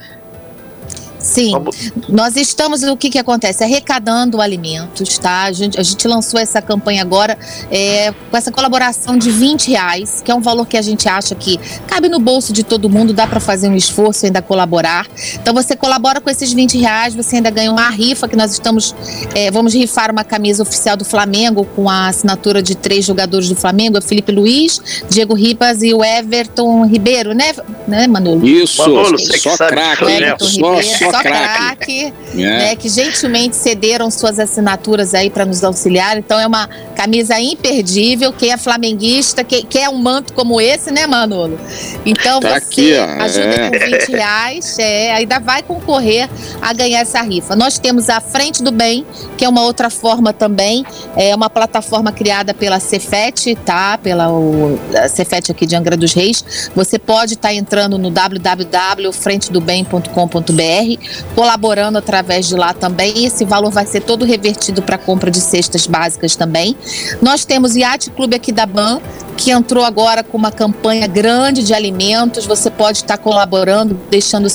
Sim, 1.21 1.51
Vamos... 1.51 1.91
nós 2.09 2.35
estamos, 2.35 2.83
o 2.83 2.97
que 2.97 3.09
que 3.09 3.19
acontece? 3.19 3.63
Arrecadando 3.63 4.41
alimentos, 4.41 5.17
tá? 5.17 5.43
A 5.43 5.51
gente, 5.51 5.79
a 5.79 5.83
gente 5.83 6.07
lançou 6.07 6.39
essa 6.39 6.61
campanha 6.61 7.01
agora 7.01 7.37
é, 7.69 8.13
com 8.29 8.35
essa 8.35 8.51
colaboração 8.51 9.17
de 9.17 9.29
20 9.29 9.69
reais, 9.69 10.21
que 10.23 10.31
é 10.31 10.35
um 10.35 10.41
valor 10.41 10.65
que 10.65 10.77
a 10.77 10.81
gente 10.81 11.07
acha 11.07 11.35
que 11.35 11.59
cabe 11.87 12.09
no 12.09 12.19
bolso 12.19 12.51
de 12.51 12.63
todo 12.63 12.89
mundo, 12.89 13.13
dá 13.13 13.27
para 13.27 13.39
fazer 13.39 13.67
um 13.67 13.75
esforço 13.75 14.25
e 14.25 14.27
ainda 14.27 14.41
colaborar. 14.41 15.07
Então 15.35 15.53
você 15.53 15.75
colabora 15.75 16.19
com 16.19 16.29
esses 16.29 16.51
20 16.51 16.77
reais, 16.77 17.15
você 17.15 17.37
ainda 17.37 17.49
ganha 17.49 17.71
uma 17.71 17.89
rifa 17.89 18.27
que 18.27 18.35
nós 18.35 18.51
estamos, 18.51 18.95
é, 19.35 19.51
vamos 19.51 19.73
rifar 19.73 20.11
uma 20.11 20.23
camisa 20.23 20.63
oficial 20.63 20.97
do 20.97 21.05
Flamengo 21.05 21.65
com 21.75 21.89
a 21.89 22.07
assinatura 22.07 22.61
de 22.61 22.75
três 22.75 23.05
jogadores 23.05 23.47
do 23.47 23.55
Flamengo, 23.55 23.97
é 23.97 24.01
Felipe 24.01 24.31
Luiz, 24.31 25.03
Diego 25.09 25.33
Ribas 25.33 25.83
e 25.83 25.93
o 25.93 26.03
Everton 26.03 26.85
Ribeiro, 26.85 27.33
né, 27.33 27.53
né 27.87 28.07
Manolo? 28.07 28.45
Isso, 28.45 28.81
Manolo, 28.81 29.19
só 29.19 29.57
craque, 29.57 30.05
né? 30.05 30.35
Só, 30.39 30.81
só 30.81 31.10
só 31.11 31.21
craque, 31.21 32.13
é. 32.33 32.37
né, 32.37 32.75
que 32.75 32.89
gentilmente 32.89 33.55
cederam 33.55 34.09
suas 34.09 34.39
assinaturas 34.39 35.13
aí 35.13 35.29
para 35.29 35.45
nos 35.45 35.63
auxiliar. 35.63 36.17
Então 36.17 36.39
é 36.39 36.47
uma 36.47 36.67
camisa 36.95 37.39
imperdível. 37.39 38.33
Quem 38.33 38.51
é 38.51 38.57
flamenguista, 38.57 39.43
quem 39.43 39.65
quer 39.65 39.89
um 39.89 39.97
manto 39.97 40.33
como 40.33 40.59
esse, 40.59 40.91
né, 40.91 41.07
Manolo? 41.07 41.59
Então 42.05 42.39
tá 42.39 42.49
você 42.49 42.55
aqui, 42.55 42.95
ajuda 42.95 43.55
é. 43.55 43.69
com 43.69 43.85
20 43.85 44.11
reais, 44.11 44.79
é, 44.79 45.13
ainda 45.13 45.39
vai 45.39 45.63
concorrer 45.63 46.29
a 46.61 46.73
ganhar 46.73 46.99
essa 46.99 47.21
rifa. 47.21 47.55
Nós 47.55 47.77
temos 47.77 48.09
a 48.09 48.19
Frente 48.19 48.63
do 48.63 48.71
Bem, 48.71 49.05
que 49.37 49.45
é 49.45 49.49
uma 49.49 49.63
outra 49.63 49.89
forma 49.89 50.33
também, 50.33 50.85
é 51.15 51.33
uma 51.35 51.49
plataforma 51.49 52.11
criada 52.11 52.53
pela 52.53 52.79
Cefet, 52.79 53.55
tá? 53.65 53.97
Pela 53.97 54.29
o, 54.29 54.79
Cefet 55.09 55.51
aqui 55.51 55.65
de 55.65 55.75
Angra 55.75 55.97
dos 55.97 56.13
Reis. 56.13 56.69
Você 56.75 56.99
pode 56.99 57.33
estar 57.33 57.49
tá 57.49 57.53
entrando 57.53 57.97
no 57.97 58.09
www.frentedobem.com.br 58.09 61.00
colaborando 61.35 61.97
através 61.97 62.47
de 62.47 62.55
lá 62.55 62.73
também. 62.73 63.25
Esse 63.25 63.45
valor 63.45 63.71
vai 63.71 63.85
ser 63.85 64.01
todo 64.01 64.25
revertido 64.25 64.81
para 64.81 64.97
compra 64.97 65.31
de 65.31 65.39
cestas 65.39 65.87
básicas 65.87 66.35
também. 66.35 66.75
Nós 67.21 67.45
temos 67.45 67.75
o 67.75 68.11
Clube 68.11 68.35
aqui 68.35 68.51
da 68.51 68.65
BAN, 68.65 68.99
que 69.37 69.51
entrou 69.51 69.83
agora 69.83 70.23
com 70.23 70.37
uma 70.37 70.51
campanha 70.51 71.07
grande 71.07 71.63
de 71.63 71.73
alimentos. 71.73 72.45
Você 72.45 72.69
pode 72.69 72.99
estar 72.99 73.17
colaborando, 73.17 73.99
deixando 74.09 74.47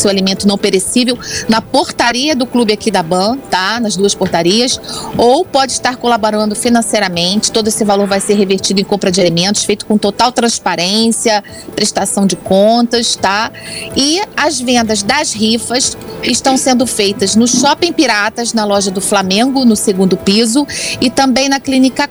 seu 0.00 0.10
alimento 0.10 0.46
não 0.46 0.58
perecível 0.58 1.18
na 1.48 1.60
portaria 1.60 2.34
do 2.34 2.46
clube 2.46 2.72
aqui 2.72 2.90
da 2.90 3.02
BAN, 3.02 3.38
tá? 3.50 3.80
Nas 3.80 3.96
duas 3.96 4.14
portarias, 4.14 4.80
ou 5.16 5.44
pode 5.44 5.72
estar 5.72 5.96
colaborando 5.96 6.54
financeiramente. 6.54 7.52
Todo 7.52 7.68
esse 7.68 7.84
valor 7.84 8.06
vai 8.06 8.20
ser 8.20 8.34
revertido 8.34 8.80
em 8.80 8.84
compra 8.84 9.10
de 9.10 9.20
alimentos, 9.20 9.64
feito 9.64 9.86
com 9.86 9.96
total 9.98 10.32
transparência, 10.32 11.42
prestação 11.74 12.26
de 12.26 12.36
contas, 12.36 13.16
tá? 13.16 13.50
E 13.96 14.20
as 14.36 14.60
vendas 14.60 15.02
das 15.02 15.32
rifas 15.32 15.96
estão 16.22 16.56
sendo 16.56 16.86
feitas 16.86 17.36
no 17.36 17.46
Shopping 17.46 17.92
Piratas, 17.92 18.52
na 18.52 18.64
loja 18.64 18.90
do 18.90 19.00
Flamengo, 19.00 19.64
no 19.64 19.76
segundo 19.76 20.16
piso, 20.16 20.66
e 21.00 21.10
também 21.10 21.48
na 21.48 21.60
clínica 21.60 22.08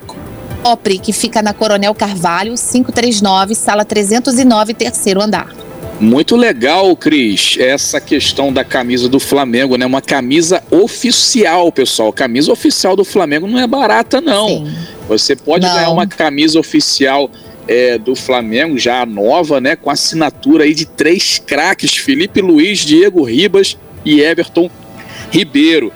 Opri, 0.63 0.98
que 0.98 1.13
fica 1.13 1.44
na 1.44 1.54
Coronel 1.54 1.94
Carvalho, 1.94 2.56
539, 2.56 3.54
sala 3.54 3.86
309, 3.86 4.74
terceiro 4.74 5.22
andar. 5.22 5.64
Muito 6.00 6.36
legal, 6.36 6.94
Cris, 6.96 7.56
essa 7.58 8.02
questão 8.02 8.52
da 8.52 8.66
camisa 8.66 9.08
do 9.08 9.20
Flamengo, 9.20 9.78
né? 9.78 9.86
Uma 9.86 10.02
camisa 10.02 10.62
oficial, 10.70 11.72
pessoal. 11.72 12.12
Camisa 12.12 12.52
oficial 12.52 12.96
do 12.96 13.06
Flamengo 13.06 13.48
não 13.48 13.60
é 13.60 13.66
barata, 13.66 14.20
não. 14.20 14.48
Sim. 14.48 14.75
Você 15.08 15.36
pode 15.36 15.66
não. 15.66 15.74
ganhar 15.74 15.90
uma 15.92 16.06
camisa 16.06 16.60
oficial 16.60 17.32
é, 17.68 17.98
do 17.98 18.14
Flamengo, 18.14 18.78
já 18.78 19.06
nova, 19.06 19.62
né? 19.62 19.75
Com 19.75 19.90
assinatura 19.90 20.66
aí 20.66 20.74
de 20.74 20.86
três 20.86 21.40
craques: 21.40 21.96
Felipe 21.96 22.42
Luiz, 22.42 22.80
Diego 22.80 23.24
Ribas 23.24 23.78
e 24.04 24.20
Everton 24.20 24.70
Ribeiro. 25.32 25.94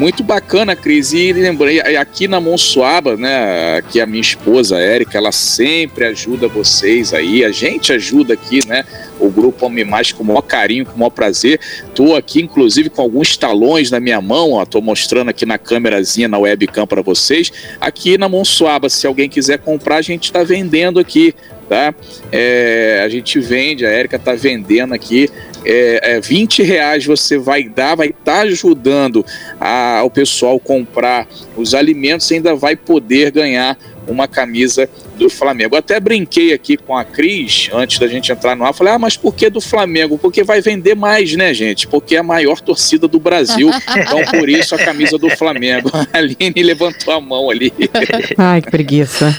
Muito 0.00 0.24
bacana, 0.24 0.74
Cris. 0.74 1.12
E 1.12 1.30
lembrei, 1.30 1.78
aqui 1.78 2.26
na 2.26 2.40
Monsuaba, 2.40 3.18
né? 3.18 3.76
Aqui 3.76 4.00
a 4.00 4.06
minha 4.06 4.22
esposa, 4.22 4.78
Érica, 4.78 5.18
ela 5.18 5.30
sempre 5.30 6.06
ajuda 6.06 6.48
vocês 6.48 7.12
aí. 7.12 7.44
A 7.44 7.52
gente 7.52 7.92
ajuda 7.92 8.32
aqui, 8.32 8.66
né? 8.66 8.82
O 9.20 9.28
grupo 9.28 9.66
Homem 9.66 9.84
Mais 9.84 10.10
com 10.10 10.22
o 10.22 10.26
maior 10.26 10.40
carinho, 10.40 10.86
com 10.86 10.94
o 10.94 10.98
maior 10.98 11.10
prazer. 11.10 11.60
Tô 11.94 12.16
aqui, 12.16 12.40
inclusive, 12.40 12.88
com 12.88 13.02
alguns 13.02 13.36
talões 13.36 13.90
na 13.90 14.00
minha 14.00 14.22
mão, 14.22 14.52
ó. 14.52 14.64
Tô 14.64 14.80
mostrando 14.80 15.28
aqui 15.28 15.44
na 15.44 15.58
câmerazinha, 15.58 16.28
na 16.28 16.38
webcam 16.38 16.86
para 16.86 17.02
vocês. 17.02 17.52
Aqui 17.78 18.16
na 18.16 18.26
Monsuaba, 18.26 18.88
se 18.88 19.06
alguém 19.06 19.28
quiser 19.28 19.58
comprar, 19.58 19.96
a 19.96 20.02
gente 20.02 20.24
está 20.24 20.42
vendendo 20.42 20.98
aqui 20.98 21.34
tá? 21.70 21.94
É, 22.32 23.00
a 23.04 23.08
gente 23.08 23.38
vende, 23.38 23.86
a 23.86 23.88
Érica 23.88 24.16
está 24.16 24.34
vendendo 24.34 24.92
aqui. 24.92 25.30
É, 25.64 26.16
é, 26.16 26.20
20 26.20 26.64
reais 26.64 27.06
você 27.06 27.38
vai 27.38 27.62
dar, 27.68 27.94
vai 27.94 28.08
estar 28.08 28.24
tá 28.24 28.40
ajudando 28.40 29.24
a, 29.60 30.02
o 30.04 30.10
pessoal 30.10 30.58
comprar 30.58 31.28
os 31.56 31.72
alimentos 31.72 32.30
ainda 32.32 32.56
vai 32.56 32.74
poder 32.74 33.30
ganhar 33.30 33.78
uma 34.08 34.26
camisa 34.26 34.90
do 35.24 35.30
Flamengo. 35.30 35.74
Eu 35.74 35.78
até 35.78 36.00
brinquei 36.00 36.52
aqui 36.52 36.76
com 36.76 36.96
a 36.96 37.04
Cris 37.04 37.70
antes 37.72 37.98
da 37.98 38.06
gente 38.06 38.32
entrar 38.32 38.56
no 38.56 38.64
ar. 38.64 38.72
Falei, 38.72 38.94
ah, 38.94 38.98
mas 38.98 39.16
por 39.16 39.34
que 39.34 39.48
do 39.48 39.60
Flamengo? 39.60 40.18
Porque 40.18 40.42
vai 40.42 40.60
vender 40.60 40.94
mais, 40.94 41.36
né, 41.36 41.52
gente? 41.54 41.86
Porque 41.86 42.16
é 42.16 42.18
a 42.18 42.22
maior 42.22 42.60
torcida 42.60 43.06
do 43.06 43.20
Brasil. 43.20 43.70
Então, 44.00 44.22
por 44.24 44.48
isso, 44.48 44.74
a 44.74 44.78
camisa 44.78 45.18
do 45.18 45.28
Flamengo. 45.30 45.90
A 46.12 46.18
Aline 46.18 46.62
levantou 46.62 47.12
a 47.12 47.20
mão 47.20 47.50
ali. 47.50 47.72
Ai, 48.38 48.62
que 48.62 48.70
preguiça. 48.70 49.36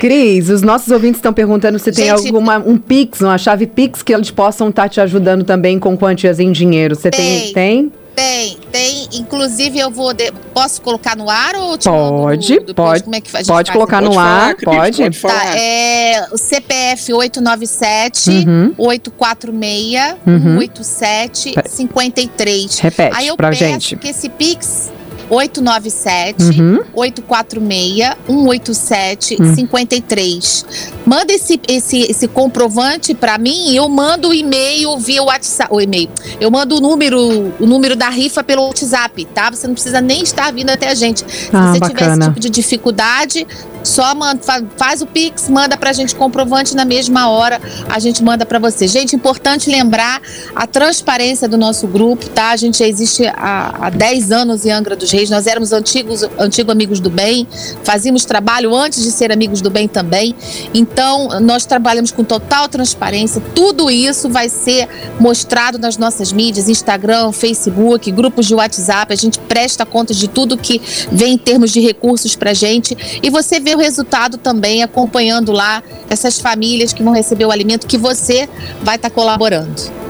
Cris, 0.00 0.48
os 0.48 0.62
nossos 0.62 0.90
ouvintes 0.90 1.18
estão 1.18 1.32
perguntando 1.32 1.78
se 1.78 1.92
tem 1.92 2.06
gente, 2.06 2.26
alguma 2.26 2.58
um 2.58 2.78
Pix, 2.78 3.20
uma 3.20 3.36
chave 3.36 3.66
Pix 3.66 4.02
que 4.02 4.14
eles 4.14 4.30
possam 4.30 4.70
estar 4.70 4.84
tá 4.84 4.88
te 4.88 5.00
ajudando 5.00 5.44
também 5.44 5.78
com 5.78 5.96
quantias 5.96 6.38
em 6.38 6.50
dinheiro. 6.52 6.94
Você 6.94 7.10
tem? 7.10 7.52
Tem? 7.52 7.92
Tem, 8.14 8.58
tem. 8.70 9.08
Inclusive, 9.14 9.78
eu 9.78 9.90
vou. 9.90 10.12
De... 10.12 10.30
Posso 10.52 10.82
colocar 10.82 11.16
no 11.16 11.30
ar 11.30 11.54
ou 11.56 11.78
te 11.78 11.88
Pode, 11.88 12.60
no, 12.60 12.74
pode. 12.74 13.04
Como 13.04 13.16
é 13.16 13.20
que 13.20 13.30
faz? 13.30 13.46
Pode 13.46 13.72
colocar 13.72 14.02
no 14.02 14.18
ar, 14.18 14.54
pode. 14.56 15.00
pode 15.00 15.20
tá, 15.20 15.56
é 15.56 16.28
o 16.30 16.36
CPF 16.36 17.12
897 17.14 18.30
uhum. 18.30 18.74
846 18.76 20.16
uhum. 20.26 20.58
87 20.58 21.54
53. 21.66 22.78
Repete 22.78 23.16
Aí 23.16 23.28
eu 23.28 23.36
pra 23.36 23.48
peço 23.48 23.60
gente. 23.60 23.96
que 23.96 24.08
esse 24.08 24.28
Pix 24.28 24.92
897 25.32 26.60
uhum. 26.60 26.84
846 26.92 28.16
187 28.26 29.36
uhum. 29.40 29.54
53. 29.54 30.66
Manda 31.06 31.32
esse, 31.32 31.58
esse, 31.66 32.00
esse 32.02 32.28
comprovante 32.28 33.14
para 33.14 33.38
mim 33.38 33.70
e 33.70 33.76
eu 33.76 33.88
mando 33.88 34.28
o 34.28 34.34
e-mail 34.34 34.98
via 34.98 35.22
WhatsApp. 35.22 35.72
O 35.72 35.80
e-mail. 35.80 36.10
Eu 36.38 36.50
mando 36.50 36.76
o 36.76 36.80
número, 36.80 37.18
o 37.58 37.66
número 37.66 37.96
da 37.96 38.10
rifa 38.10 38.44
pelo 38.44 38.66
WhatsApp, 38.66 39.24
tá? 39.26 39.50
Você 39.50 39.66
não 39.66 39.74
precisa 39.74 40.02
nem 40.02 40.22
estar 40.22 40.52
vindo 40.52 40.68
até 40.68 40.88
a 40.88 40.94
gente. 40.94 41.20
Se 41.20 41.48
ah, 41.52 41.72
você 41.72 41.78
bacana. 41.78 41.88
tiver 41.88 42.10
esse 42.10 42.20
tipo 42.20 42.40
de 42.40 42.50
dificuldade, 42.50 43.46
só 43.84 44.14
manda, 44.14 44.40
faz 44.76 45.02
o 45.02 45.06
Pix, 45.06 45.48
manda 45.48 45.76
pra 45.76 45.92
gente 45.92 46.14
comprovante 46.14 46.74
na 46.74 46.84
mesma 46.84 47.28
hora, 47.28 47.60
a 47.88 47.98
gente 47.98 48.22
manda 48.22 48.44
para 48.46 48.58
você. 48.58 48.86
Gente, 48.86 49.16
importante 49.16 49.70
lembrar 49.70 50.20
a 50.54 50.66
transparência 50.66 51.48
do 51.48 51.56
nosso 51.56 51.86
grupo, 51.86 52.28
tá? 52.28 52.50
A 52.50 52.56
gente 52.56 52.78
já 52.78 52.86
existe 52.86 53.26
há, 53.26 53.86
há 53.86 53.90
10 53.90 54.32
anos 54.32 54.64
em 54.66 54.70
Angra 54.70 54.96
dos 54.96 55.10
Reis, 55.10 55.30
nós 55.30 55.46
éramos 55.46 55.72
antigos, 55.72 56.22
antigos 56.38 56.72
amigos 56.72 57.00
do 57.00 57.10
bem, 57.10 57.46
fazíamos 57.84 58.24
trabalho 58.24 58.74
antes 58.74 59.02
de 59.02 59.10
ser 59.10 59.32
amigos 59.32 59.60
do 59.60 59.70
bem 59.70 59.88
também. 59.88 60.34
Então, 60.74 61.40
nós 61.40 61.66
trabalhamos 61.66 62.10
com 62.10 62.24
total 62.24 62.68
transparência. 62.68 63.42
Tudo 63.54 63.90
isso 63.90 64.28
vai 64.28 64.48
ser 64.48 64.88
mostrado 65.18 65.78
nas 65.78 65.96
nossas 65.96 66.32
mídias, 66.32 66.68
Instagram, 66.68 67.32
Facebook, 67.32 68.10
grupos 68.10 68.46
de 68.46 68.54
WhatsApp. 68.54 69.12
A 69.12 69.16
gente 69.16 69.38
presta 69.38 69.84
conta 69.84 70.14
de 70.14 70.28
tudo 70.28 70.56
que 70.56 70.80
vem 71.10 71.34
em 71.34 71.38
termos 71.38 71.70
de 71.70 71.80
recursos 71.80 72.34
pra 72.34 72.54
gente. 72.54 72.96
E 73.22 73.30
você 73.30 73.60
vê 73.60 73.71
o 73.74 73.78
resultado 73.78 74.38
também 74.38 74.82
acompanhando 74.82 75.52
lá 75.52 75.82
essas 76.08 76.40
famílias 76.40 76.92
que 76.92 77.02
vão 77.02 77.12
receber 77.12 77.44
o 77.44 77.50
alimento 77.50 77.86
que 77.86 77.98
você 77.98 78.48
vai 78.82 78.96
estar 78.96 79.10
tá 79.10 79.14
colaborando. 79.14 80.02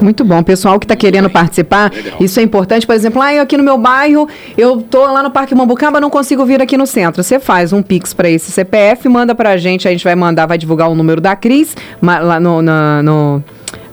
Muito 0.00 0.24
bom. 0.24 0.42
Pessoal 0.42 0.78
que 0.78 0.84
está 0.84 0.94
querendo 0.94 1.30
participar, 1.30 1.90
Legal. 1.92 2.18
isso 2.20 2.38
é 2.38 2.42
importante. 2.42 2.86
Por 2.86 2.94
exemplo, 2.94 3.20
ah, 3.22 3.32
eu 3.32 3.42
aqui 3.42 3.56
no 3.56 3.62
meu 3.62 3.78
bairro, 3.78 4.28
eu 4.56 4.82
tô 4.82 5.04
lá 5.06 5.22
no 5.22 5.30
Parque 5.30 5.54
Mambucaba, 5.54 6.00
não 6.00 6.10
consigo 6.10 6.44
vir 6.44 6.60
aqui 6.60 6.76
no 6.76 6.86
centro. 6.86 7.22
Você 7.22 7.40
faz 7.40 7.72
um 7.72 7.82
Pix 7.82 8.12
para 8.12 8.28
esse 8.28 8.50
CPF, 8.52 9.08
manda 9.08 9.34
para 9.34 9.50
a 9.50 9.56
gente, 9.56 9.88
a 9.88 9.90
gente 9.90 10.04
vai 10.04 10.14
mandar, 10.14 10.46
vai 10.46 10.58
divulgar 10.58 10.90
o 10.90 10.94
número 10.94 11.20
da 11.20 11.34
Cris 11.34 11.74
lá 12.02 12.38
no, 12.38 12.60
no, 12.60 13.02
no 13.02 13.44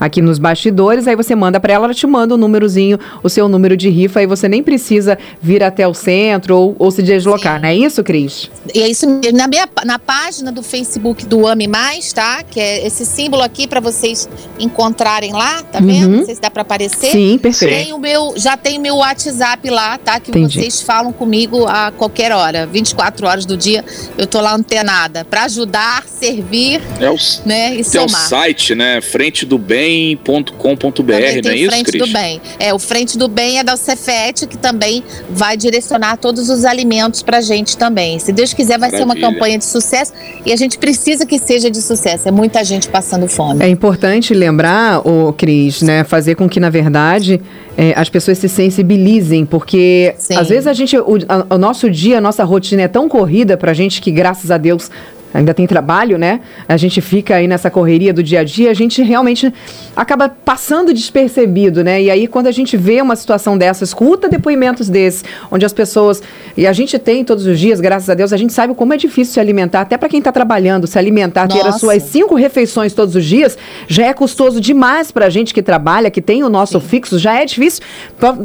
aqui 0.04 0.22
nos 0.22 0.38
bastidores, 0.38 1.08
aí 1.08 1.16
você 1.16 1.34
manda 1.34 1.60
para 1.60 1.74
ela, 1.74 1.86
ela 1.86 1.94
te 1.94 2.06
manda 2.06 2.34
o 2.34 2.38
um 2.38 2.40
númerozinho, 2.40 3.00
o 3.24 3.30
seu 3.30 3.48
número 3.48 3.78
de 3.78 3.90
rifa, 3.90 4.20
aí 4.20 4.28
você 4.28 4.50
nem 4.50 4.62
precisa 4.62 5.18
vir 5.42 5.64
até 5.64 5.88
o 5.88 5.94
centro 5.94 6.58
ou, 6.58 6.76
ou 6.78 6.92
se 6.92 7.02
deslocar, 7.02 7.56
Sim. 7.56 7.62
não 7.62 7.70
é 7.70 7.76
isso, 7.76 8.04
Cris? 8.04 8.52
E 8.74 8.82
é 8.82 8.90
isso 8.90 9.08
mesmo. 9.08 9.38
Na, 9.38 9.48
minha, 9.48 9.68
na 9.86 9.98
página 9.98 10.52
do 10.52 10.62
Facebook 10.62 11.26
do 11.26 11.48
Ame 11.48 11.68
Mais, 11.68 12.12
tá? 12.12 12.44
Que 12.44 12.60
é 12.60 12.86
esse 12.86 13.06
símbolo 13.06 13.44
aqui 13.44 13.66
para 13.66 13.80
vocês 13.80 14.28
encontrarem 14.60 15.32
lá, 15.32 15.64
tá 15.64 15.80
vendo? 15.80 16.12
Uhum. 16.12 16.18
Não 16.18 16.26
sei 16.26 16.36
se 16.36 16.42
dá 16.42 16.52
para 16.52 16.64
aparecer. 16.64 17.12
Sim, 17.12 17.38
perfeito. 17.38 17.74
Tem 17.74 17.94
o 17.94 17.98
meu, 17.98 18.34
já 18.36 18.58
tem 18.58 18.78
meu 18.78 18.98
WhatsApp 18.98 19.70
lá, 19.70 19.98
tá? 19.98 20.20
Que 20.20 20.32
Entendi. 20.32 20.60
vocês 20.60 20.82
falam 20.82 21.14
comigo 21.14 21.66
a 21.66 21.92
qualquer 21.92 22.34
hora, 22.34 22.66
24 22.68 23.26
horas 23.26 23.46
do 23.46 23.56
dia, 23.56 23.86
eu 24.18 24.28
tô 24.28 24.42
lá 24.42 24.54
antenada 24.54 25.24
para 25.24 25.44
ajudar, 25.44 26.04
servir, 26.06 26.82
é 27.00 27.10
o, 27.10 27.16
né? 27.46 27.76
E 27.76 27.84
somar. 27.84 28.04
É 28.04 28.06
o 28.06 28.10
site, 28.10 28.76
né? 28.76 29.00
Frente 29.00 29.46
do 29.46 29.58
Bem 29.58 29.93
bem.com.br, 29.94 31.12
não 31.44 31.52
é 31.52 31.56
isso, 31.56 31.70
Frente 31.72 31.86
Cris? 31.92 32.02
do 32.08 32.14
Bem. 32.14 32.42
É, 32.60 32.74
o 32.74 32.80
Frente 32.80 33.18
do 33.18 33.28
Bem 33.28 33.60
é 33.60 33.64
da 33.64 33.78
Cefet, 33.78 34.48
que 34.48 34.58
também 34.58 35.04
vai 35.30 35.56
direcionar 35.56 36.18
todos 36.18 36.50
os 36.50 36.66
alimentos 36.66 37.22
pra 37.22 37.42
gente 37.42 37.78
também. 37.78 38.20
Se 38.20 38.32
Deus 38.32 38.54
quiser, 38.54 38.78
vai 38.80 38.90
ser 38.90 38.98
uma 38.98 39.08
Maravilha. 39.08 39.32
campanha 39.34 39.58
de 39.58 39.66
sucesso 39.66 40.14
e 40.46 40.52
a 40.52 40.56
gente 40.56 40.78
precisa 40.78 41.26
que 41.26 41.38
seja 41.40 41.70
de 41.70 41.82
sucesso. 41.82 42.28
É 42.28 42.32
muita 42.32 42.64
gente 42.64 42.90
passando 42.90 43.28
fome. 43.28 43.64
É 43.64 43.68
importante 43.70 44.34
lembrar, 44.34 45.06
o 45.08 45.34
Cris, 45.34 45.82
né, 45.82 46.04
fazer 46.04 46.36
com 46.36 46.48
que, 46.50 46.60
na 46.60 46.70
verdade, 46.70 47.42
é, 47.78 47.94
as 47.96 48.10
pessoas 48.10 48.38
se 48.38 48.50
sensibilizem, 48.50 49.46
porque 49.46 50.14
Sim. 50.18 50.36
às 50.38 50.50
vezes 50.50 50.68
a 50.68 50.74
gente, 50.74 50.98
o, 50.98 51.18
a- 51.28 51.56
o 51.56 51.58
nosso 51.58 51.90
dia, 51.90 52.18
a 52.18 52.22
nossa 52.22 52.44
rotina 52.44 52.84
é 52.84 52.88
tão 52.88 53.08
corrida 53.10 53.58
pra 53.58 53.74
gente 53.74 54.02
que, 54.02 54.12
graças 54.12 54.52
a 54.52 54.58
Deus, 54.58 54.90
ainda 55.34 55.54
tem 55.54 55.66
trabalho, 55.66 56.18
né? 56.18 56.42
A 56.68 56.78
gente 56.78 57.02
fica 57.02 57.36
aí 57.36 57.48
nessa 57.48 57.70
correria 57.70 58.14
do 58.14 58.22
dia 58.22 58.42
a 58.42 58.44
dia, 58.44 58.70
a 58.70 58.74
gente 58.74 59.02
realmente 59.02 59.52
acaba 59.96 60.30
passando 60.30 60.94
despercebido, 60.94 61.84
né? 61.84 62.02
E 62.02 62.12
aí, 62.12 62.28
quando 62.28 62.48
a 62.48 62.52
gente 62.52 62.78
vê 62.78 63.02
uma 63.02 63.16
situação 63.16 63.58
dessa, 63.58 63.84
escuta 63.84 64.30
depoimentos 64.30 64.90
desses, 64.90 65.24
onde 65.52 65.66
as 65.66 65.74
pessoas. 65.74 66.22
E 66.56 66.68
a 66.68 66.74
gente 66.74 67.00
tem 67.00 67.26
todos 67.26 67.46
os 67.46 67.60
dias, 67.60 67.80
graças 67.80 68.10
a 68.10 68.14
Deus, 68.14 68.32
a 68.32 68.38
gente 68.38 68.54
sabe 68.54 68.74
como 68.76 68.94
é 68.94 68.98
difícil 68.98 69.34
se 69.34 69.40
alimentar, 69.40 69.82
até 69.82 69.98
para 69.98 70.08
quem 70.08 70.20
está 70.20 70.32
trabalhando, 70.32 70.86
se 70.86 71.00
alimentar, 71.00 71.48
ter 71.48 71.60
as 71.60 71.66
Nossa. 71.66 71.80
suas 71.80 72.04
cinco 72.04 72.36
refeições 72.36 72.94
todos 72.94 73.16
os 73.16 73.26
dias, 73.26 73.58
já 73.88 74.06
é 74.06 74.14
custoso 74.14 74.62
demais 74.62 75.12
pra 75.12 75.30
gente 75.30 75.54
que 75.54 75.62
trabalha, 75.62 76.12
que 76.12 76.22
tem 76.22 76.44
o 76.44 76.50
nosso 76.50 76.80
fixo, 76.80 77.18
já 77.18 77.42
é 77.42 77.46
difícil. 77.46 77.84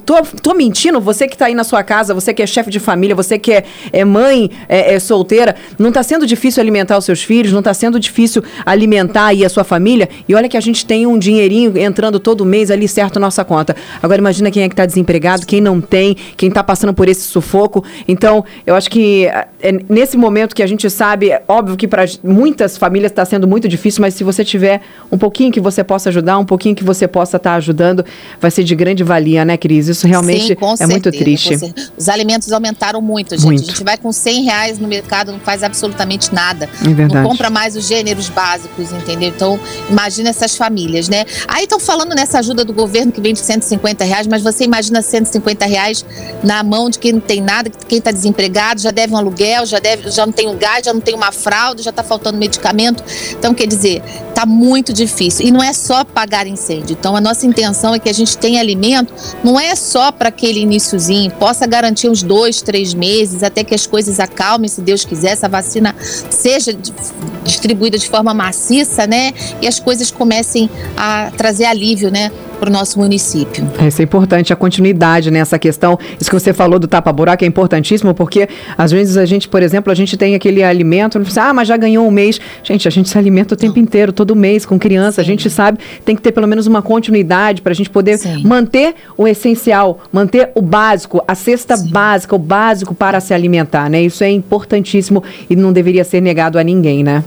Tô, 0.05 0.23
tô, 0.43 0.55
mentindo, 0.55 1.01
você 1.01 1.29
que 1.29 1.37
tá 1.37 1.47
aí 1.47 1.55
na 1.55 1.65
sua 1.65 1.83
casa, 1.83 2.15
você 2.15 2.33
que 2.33 2.43
é 2.43 2.47
chefe 2.47 2.71
de 2.71 2.81
família, 2.81 3.15
você 3.15 3.39
que 3.39 3.53
é, 3.53 3.65
é 3.93 4.05
mãe, 4.05 4.51
é, 4.69 4.95
é 4.95 4.99
solteira, 4.99 5.55
não 5.79 5.93
tá 5.93 6.03
sendo 6.03 6.27
difícil 6.27 6.63
alimentar 6.63 6.78
os 6.99 7.05
seus 7.05 7.23
filhos, 7.23 7.53
não 7.53 7.63
tá 7.63 7.73
sendo 7.75 7.99
difícil 7.99 8.43
alimentar 8.65 9.27
aí 9.27 9.45
a 9.45 9.49
sua 9.49 9.65
família, 9.65 10.09
e 10.29 10.35
olha 10.35 10.49
que 10.49 10.57
a 10.57 10.61
gente 10.61 10.85
tem 10.85 11.07
um 11.07 11.19
dinheirinho 11.19 11.77
entrando 11.79 12.21
todo 12.21 12.45
mês 12.45 12.71
ali 12.71 12.87
certo 12.87 13.19
na 13.19 13.27
nossa 13.27 13.45
conta. 13.45 13.75
Agora 14.03 14.21
imagina 14.21 14.51
quem 14.51 14.63
é 14.63 14.69
que 14.69 14.75
tá 14.77 14.87
desempregado, 14.87 15.47
quem 15.47 15.61
não 15.61 15.81
tem, 15.81 16.17
quem 16.37 16.51
tá 16.51 16.63
passando 16.63 16.93
por 16.93 17.09
esse 17.09 17.23
sufoco. 17.23 17.85
Então, 18.07 18.45
eu 18.67 18.75
acho 18.75 18.91
que 18.91 19.27
é 19.27 19.73
nesse 19.89 20.17
momento 20.17 20.55
que 20.55 20.63
a 20.63 20.67
gente 20.67 20.89
sabe, 20.91 21.31
é 21.31 21.43
óbvio 21.49 21.77
que 21.77 21.89
para 21.89 22.05
muitas 22.23 22.77
famílias 22.77 23.11
está 23.13 23.25
sendo 23.25 23.47
muito 23.49 23.69
difícil, 23.69 24.01
mas 24.01 24.15
se 24.15 24.23
você 24.25 24.45
tiver 24.45 24.81
um 25.11 25.19
pouquinho 25.19 25.51
que 25.51 25.61
você 25.61 25.83
possa 25.83 26.09
ajudar, 26.11 26.39
um 26.39 26.45
pouquinho 26.45 26.75
que 26.75 26.85
você 26.85 27.09
possa 27.09 27.37
estar 27.37 27.55
ajudando, 27.55 28.05
vai 28.41 28.51
ser 28.51 28.65
de 28.65 28.75
grande 28.75 29.03
valia, 29.03 29.45
né, 29.45 29.57
Cris? 29.57 29.89
Isso 29.89 30.07
realmente 30.07 30.47
Sim, 30.49 30.57
é 30.81 30.87
muito 30.87 31.05
certeza, 31.05 31.25
triste. 31.25 31.51
com 31.55 31.59
cer- 31.59 31.75
Os 31.97 32.09
alimentos 32.09 32.53
aumentaram 32.53 33.01
muito, 33.01 33.31
gente. 33.37 33.45
Muito. 33.45 33.63
A 33.63 33.67
gente 33.67 33.85
vai 33.85 33.97
com 33.97 34.13
100 34.13 34.45
reais 34.45 34.79
no 34.79 34.87
mercado, 34.89 35.33
não 35.33 35.41
faz 35.41 35.63
absolutamente 35.63 36.33
nada. 36.35 36.68
É 36.85 36.95
verdade. 36.95 37.15
Não 37.15 37.31
compra 37.31 37.51
mais 37.51 37.77
os 37.77 37.87
gêneros 37.87 38.29
básicos, 38.29 38.93
entendeu? 38.93 39.29
Então, 39.29 39.59
imagina 39.89 40.29
essas 40.29 40.57
famílias, 40.57 41.09
né? 41.09 41.25
Aí 41.47 41.65
estão 41.65 41.81
falando 41.81 42.15
nessa 42.15 42.39
ajuda 42.39 42.65
do 42.65 42.73
governo 42.73 43.11
que 43.11 43.21
vem 43.21 43.33
de 43.33 43.41
150 43.41 44.05
reais, 44.05 44.27
mas 44.27 44.43
você 44.43 44.65
imagina 44.65 45.03
150 45.03 45.67
reais 45.67 46.05
na 46.43 46.63
mão 46.63 46.89
de 46.89 46.99
quem 46.99 47.13
não 47.13 47.21
tem 47.21 47.41
nada, 47.41 47.71
quem 47.89 47.99
está 47.99 48.11
desempregado, 48.11 48.81
já 48.81 48.91
deve 48.91 49.13
um 49.13 49.17
aluguel, 49.17 49.67
já, 49.67 49.79
deve, 49.79 50.11
já 50.11 50.25
não 50.25 50.33
tem 50.33 50.49
um 50.49 50.57
gás, 50.57 50.85
já 50.85 50.93
não 50.93 51.01
tem 51.01 51.15
uma 51.15 51.33
fralda, 51.33 51.83
já 51.83 51.91
está 51.91 52.03
faltando 52.03 52.39
medicamento. 52.39 53.03
Então, 53.33 53.55
quer 53.55 53.67
dizer, 53.67 54.03
tá 54.39 54.47
muito 54.47 54.93
difícil. 54.93 55.45
E 55.47 55.51
não 55.51 55.61
é 55.61 55.73
só 55.73 56.05
pagar 56.05 56.47
incêndio. 56.47 56.97
Então, 56.97 57.17
a 57.17 57.21
nossa 57.21 57.45
intenção 57.45 57.93
é 57.93 57.99
que 57.99 58.09
a 58.09 58.13
gente 58.13 58.39
tenha 58.39 58.61
alimento, 58.61 59.13
não 59.43 59.59
é 59.59 59.75
só 59.75 60.13
para 60.13 60.29
aquele 60.29 60.61
iníciozinho, 60.61 61.29
possa 61.33 61.67
garantir 61.67 62.09
uns 62.09 62.23
dois, 62.23 62.63
três 62.63 62.95
meses, 62.95 63.43
até 63.43 63.65
que 63.65 63.75
as 63.75 63.85
coisas 63.85 64.21
acalmem, 64.21 64.69
se 64.69 64.81
Deus 64.81 65.05
quiser, 65.05 65.31
essa 65.31 65.49
vacina 65.49 65.93
seja 66.31 66.73
di- 66.73 66.95
distribuída 67.43 67.99
de 67.99 68.09
forma 68.09 68.33
maciça, 68.33 69.09
né? 69.09 69.33
E 69.61 69.67
as 69.67 69.81
coisas 69.81 70.09
comecem 70.09 70.71
a 70.97 71.33
trazer 71.37 71.65
alívio, 71.65 72.09
né? 72.09 72.31
Para 72.59 72.71
o 72.71 72.73
nosso 72.73 72.99
município. 72.99 73.65
Isso 73.87 74.03
é 74.03 74.05
importante, 74.05 74.53
a 74.53 74.57
continuidade 74.57 75.31
nessa 75.31 75.59
questão. 75.59 75.97
Isso 76.21 76.29
que 76.29 76.39
você 76.39 76.53
falou 76.53 76.79
do 76.79 76.89
tapa-buraco 76.89 77.45
é 77.45 77.47
importantíssimo, 77.47 78.13
porque 78.13 78.49
às 78.77 78.91
vezes 78.91 79.17
a 79.17 79.25
gente, 79.25 79.49
por 79.49 79.63
exemplo, 79.63 79.93
a 79.93 79.95
gente 79.95 80.17
tem 80.17 80.35
aquele 80.35 80.63
alimento, 80.65 81.21
ah, 81.37 81.55
mas 81.55 81.69
já 81.69 81.77
ganhou 81.77 82.07
um 82.07 82.11
mês. 82.11 82.41
Gente, 82.65 82.89
a 82.89 82.91
gente 82.91 83.09
se 83.09 83.17
alimenta 83.17 83.55
o 83.55 83.57
tempo 83.57 83.79
inteiro, 83.79 84.13
todo 84.13 84.35
mês, 84.35 84.67
com 84.67 84.77
criança. 84.79 85.21
A 85.21 85.25
Sim. 85.25 85.31
gente 85.31 85.49
sabe, 85.49 85.79
tem 86.05 86.17
que 86.17 86.23
ter 86.23 86.33
pelo 86.33 86.49
menos 86.49 86.67
uma 86.67 86.83
continuidade 86.83 87.63
para 87.63 87.73
a 87.73 87.75
gente 87.77 87.91
poder 87.91 88.19
Sim. 88.19 88.43
manter 88.45 88.95
o 89.17 89.29
essencial, 89.29 90.01
manter 90.13 90.51
o 90.55 90.61
básico, 90.61 91.23
a 91.29 91.37
cesta 91.37 91.77
Sim. 91.77 91.91
básica, 91.91 92.35
o 92.35 92.39
básico 92.39 92.93
para 92.93 93.21
se 93.21 93.33
alimentar, 93.33 93.89
né? 93.89 94.03
Isso 94.03 94.25
é 94.25 94.31
importantíssimo 94.31 95.23
e 95.49 95.55
não 95.55 95.73
deveria 95.73 96.03
ser 96.03 96.21
negado 96.21 96.59
a 96.59 96.65
ninguém, 96.65 97.05
né? 97.05 97.23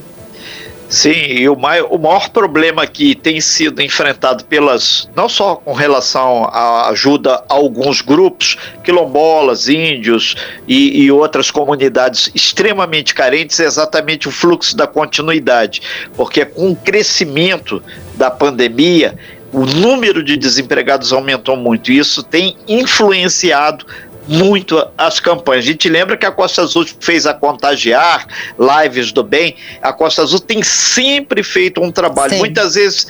Sim, 0.92 1.12
e 1.12 1.48
o 1.48 1.56
maior, 1.56 1.88
o 1.90 1.98
maior 1.98 2.28
problema 2.32 2.86
que 2.86 3.16
tem 3.16 3.40
sido 3.40 3.82
enfrentado 3.82 4.44
pelas, 4.44 5.10
não 5.16 5.30
só 5.30 5.56
com 5.56 5.72
relação 5.72 6.44
à 6.52 6.90
ajuda 6.90 7.36
a 7.48 7.54
alguns 7.54 8.02
grupos, 8.02 8.58
quilombolas, 8.84 9.70
índios 9.70 10.36
e, 10.68 11.04
e 11.04 11.10
outras 11.10 11.50
comunidades 11.50 12.30
extremamente 12.36 13.16
carentes, 13.16 13.58
é 13.62 13.66
exatamente 13.66 14.28
o 14.28 14.32
fluxo 14.32 14.76
da 14.76 14.86
continuidade. 14.86 15.82
Porque 16.14 16.44
com 16.44 16.72
o 16.72 16.76
crescimento 16.76 17.82
da 18.16 18.30
pandemia, 18.30 19.18
o 19.54 19.66
número 19.66 20.22
de 20.22 20.36
desempregados 20.36 21.14
aumentou 21.14 21.56
muito. 21.56 21.90
Isso 21.90 22.22
tem 22.22 22.58
influenciado 22.68 23.86
muito 24.28 24.86
as 24.98 25.20
campanhas. 25.20 25.66
A 25.66 25.68
gente 25.68 25.90
lembra 25.90 26.18
que 26.18 26.26
a 26.26 26.32
Costa 26.32 26.62
Azul 26.62 26.86
fez 27.00 27.26
a 27.26 27.34
Contagiar, 27.34 28.28
Lives 28.58 29.12
do 29.12 29.24
Bem. 29.24 29.56
A 29.82 29.92
Costa 29.92 30.22
Azul 30.22 30.40
tem 30.40 30.64
sempre 30.64 31.44
feito 31.44 31.82
um 31.82 31.92
trabalho. 31.92 32.34
Sim. 32.34 32.40
Muitas 32.40 32.76
vezes 32.76 33.08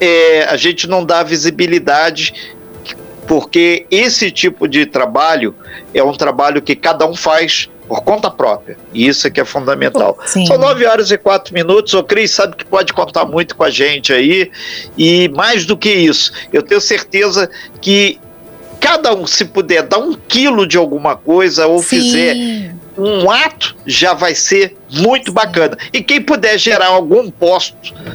é, 0.00 0.44
a 0.44 0.56
gente 0.56 0.88
não 0.88 1.04
dá 1.04 1.22
visibilidade 1.22 2.56
porque 3.26 3.86
esse 3.90 4.30
tipo 4.30 4.66
de 4.66 4.86
trabalho 4.86 5.54
é 5.94 6.02
um 6.02 6.12
trabalho 6.12 6.60
que 6.60 6.74
cada 6.74 7.06
um 7.06 7.14
faz 7.14 7.68
por 7.86 8.02
conta 8.02 8.30
própria. 8.30 8.76
E 8.92 9.06
isso 9.06 9.26
é 9.26 9.30
que 9.30 9.40
é 9.40 9.44
fundamental. 9.44 10.18
Sim. 10.26 10.46
São 10.46 10.58
nove 10.58 10.84
horas 10.84 11.10
e 11.10 11.18
quatro 11.18 11.52
minutos. 11.52 11.92
O 11.94 12.02
Cris 12.02 12.30
sabe 12.30 12.56
que 12.56 12.64
pode 12.64 12.92
contar 12.92 13.24
muito 13.24 13.56
com 13.56 13.64
a 13.64 13.70
gente 13.70 14.12
aí. 14.12 14.50
E 14.96 15.28
mais 15.28 15.64
do 15.64 15.76
que 15.76 15.92
isso, 15.92 16.32
eu 16.52 16.62
tenho 16.62 16.80
certeza 16.80 17.50
que 17.80 18.18
cada 18.80 19.14
um, 19.14 19.26
se 19.26 19.44
puder 19.44 19.82
dar 19.82 19.98
um 19.98 20.14
quilo 20.14 20.66
de 20.66 20.76
alguma 20.78 21.14
coisa 21.16 21.66
ou 21.66 21.80
Sim. 21.82 22.00
fizer 22.00 22.74
um 22.98 23.30
ato, 23.30 23.76
já 23.86 24.12
vai 24.12 24.34
ser 24.34 24.76
muito 24.90 25.32
bacana. 25.32 25.76
E 25.92 26.02
quem 26.02 26.20
puder 26.20 26.58
gerar 26.58 26.88
algum 26.88 27.30
posto, 27.30 27.74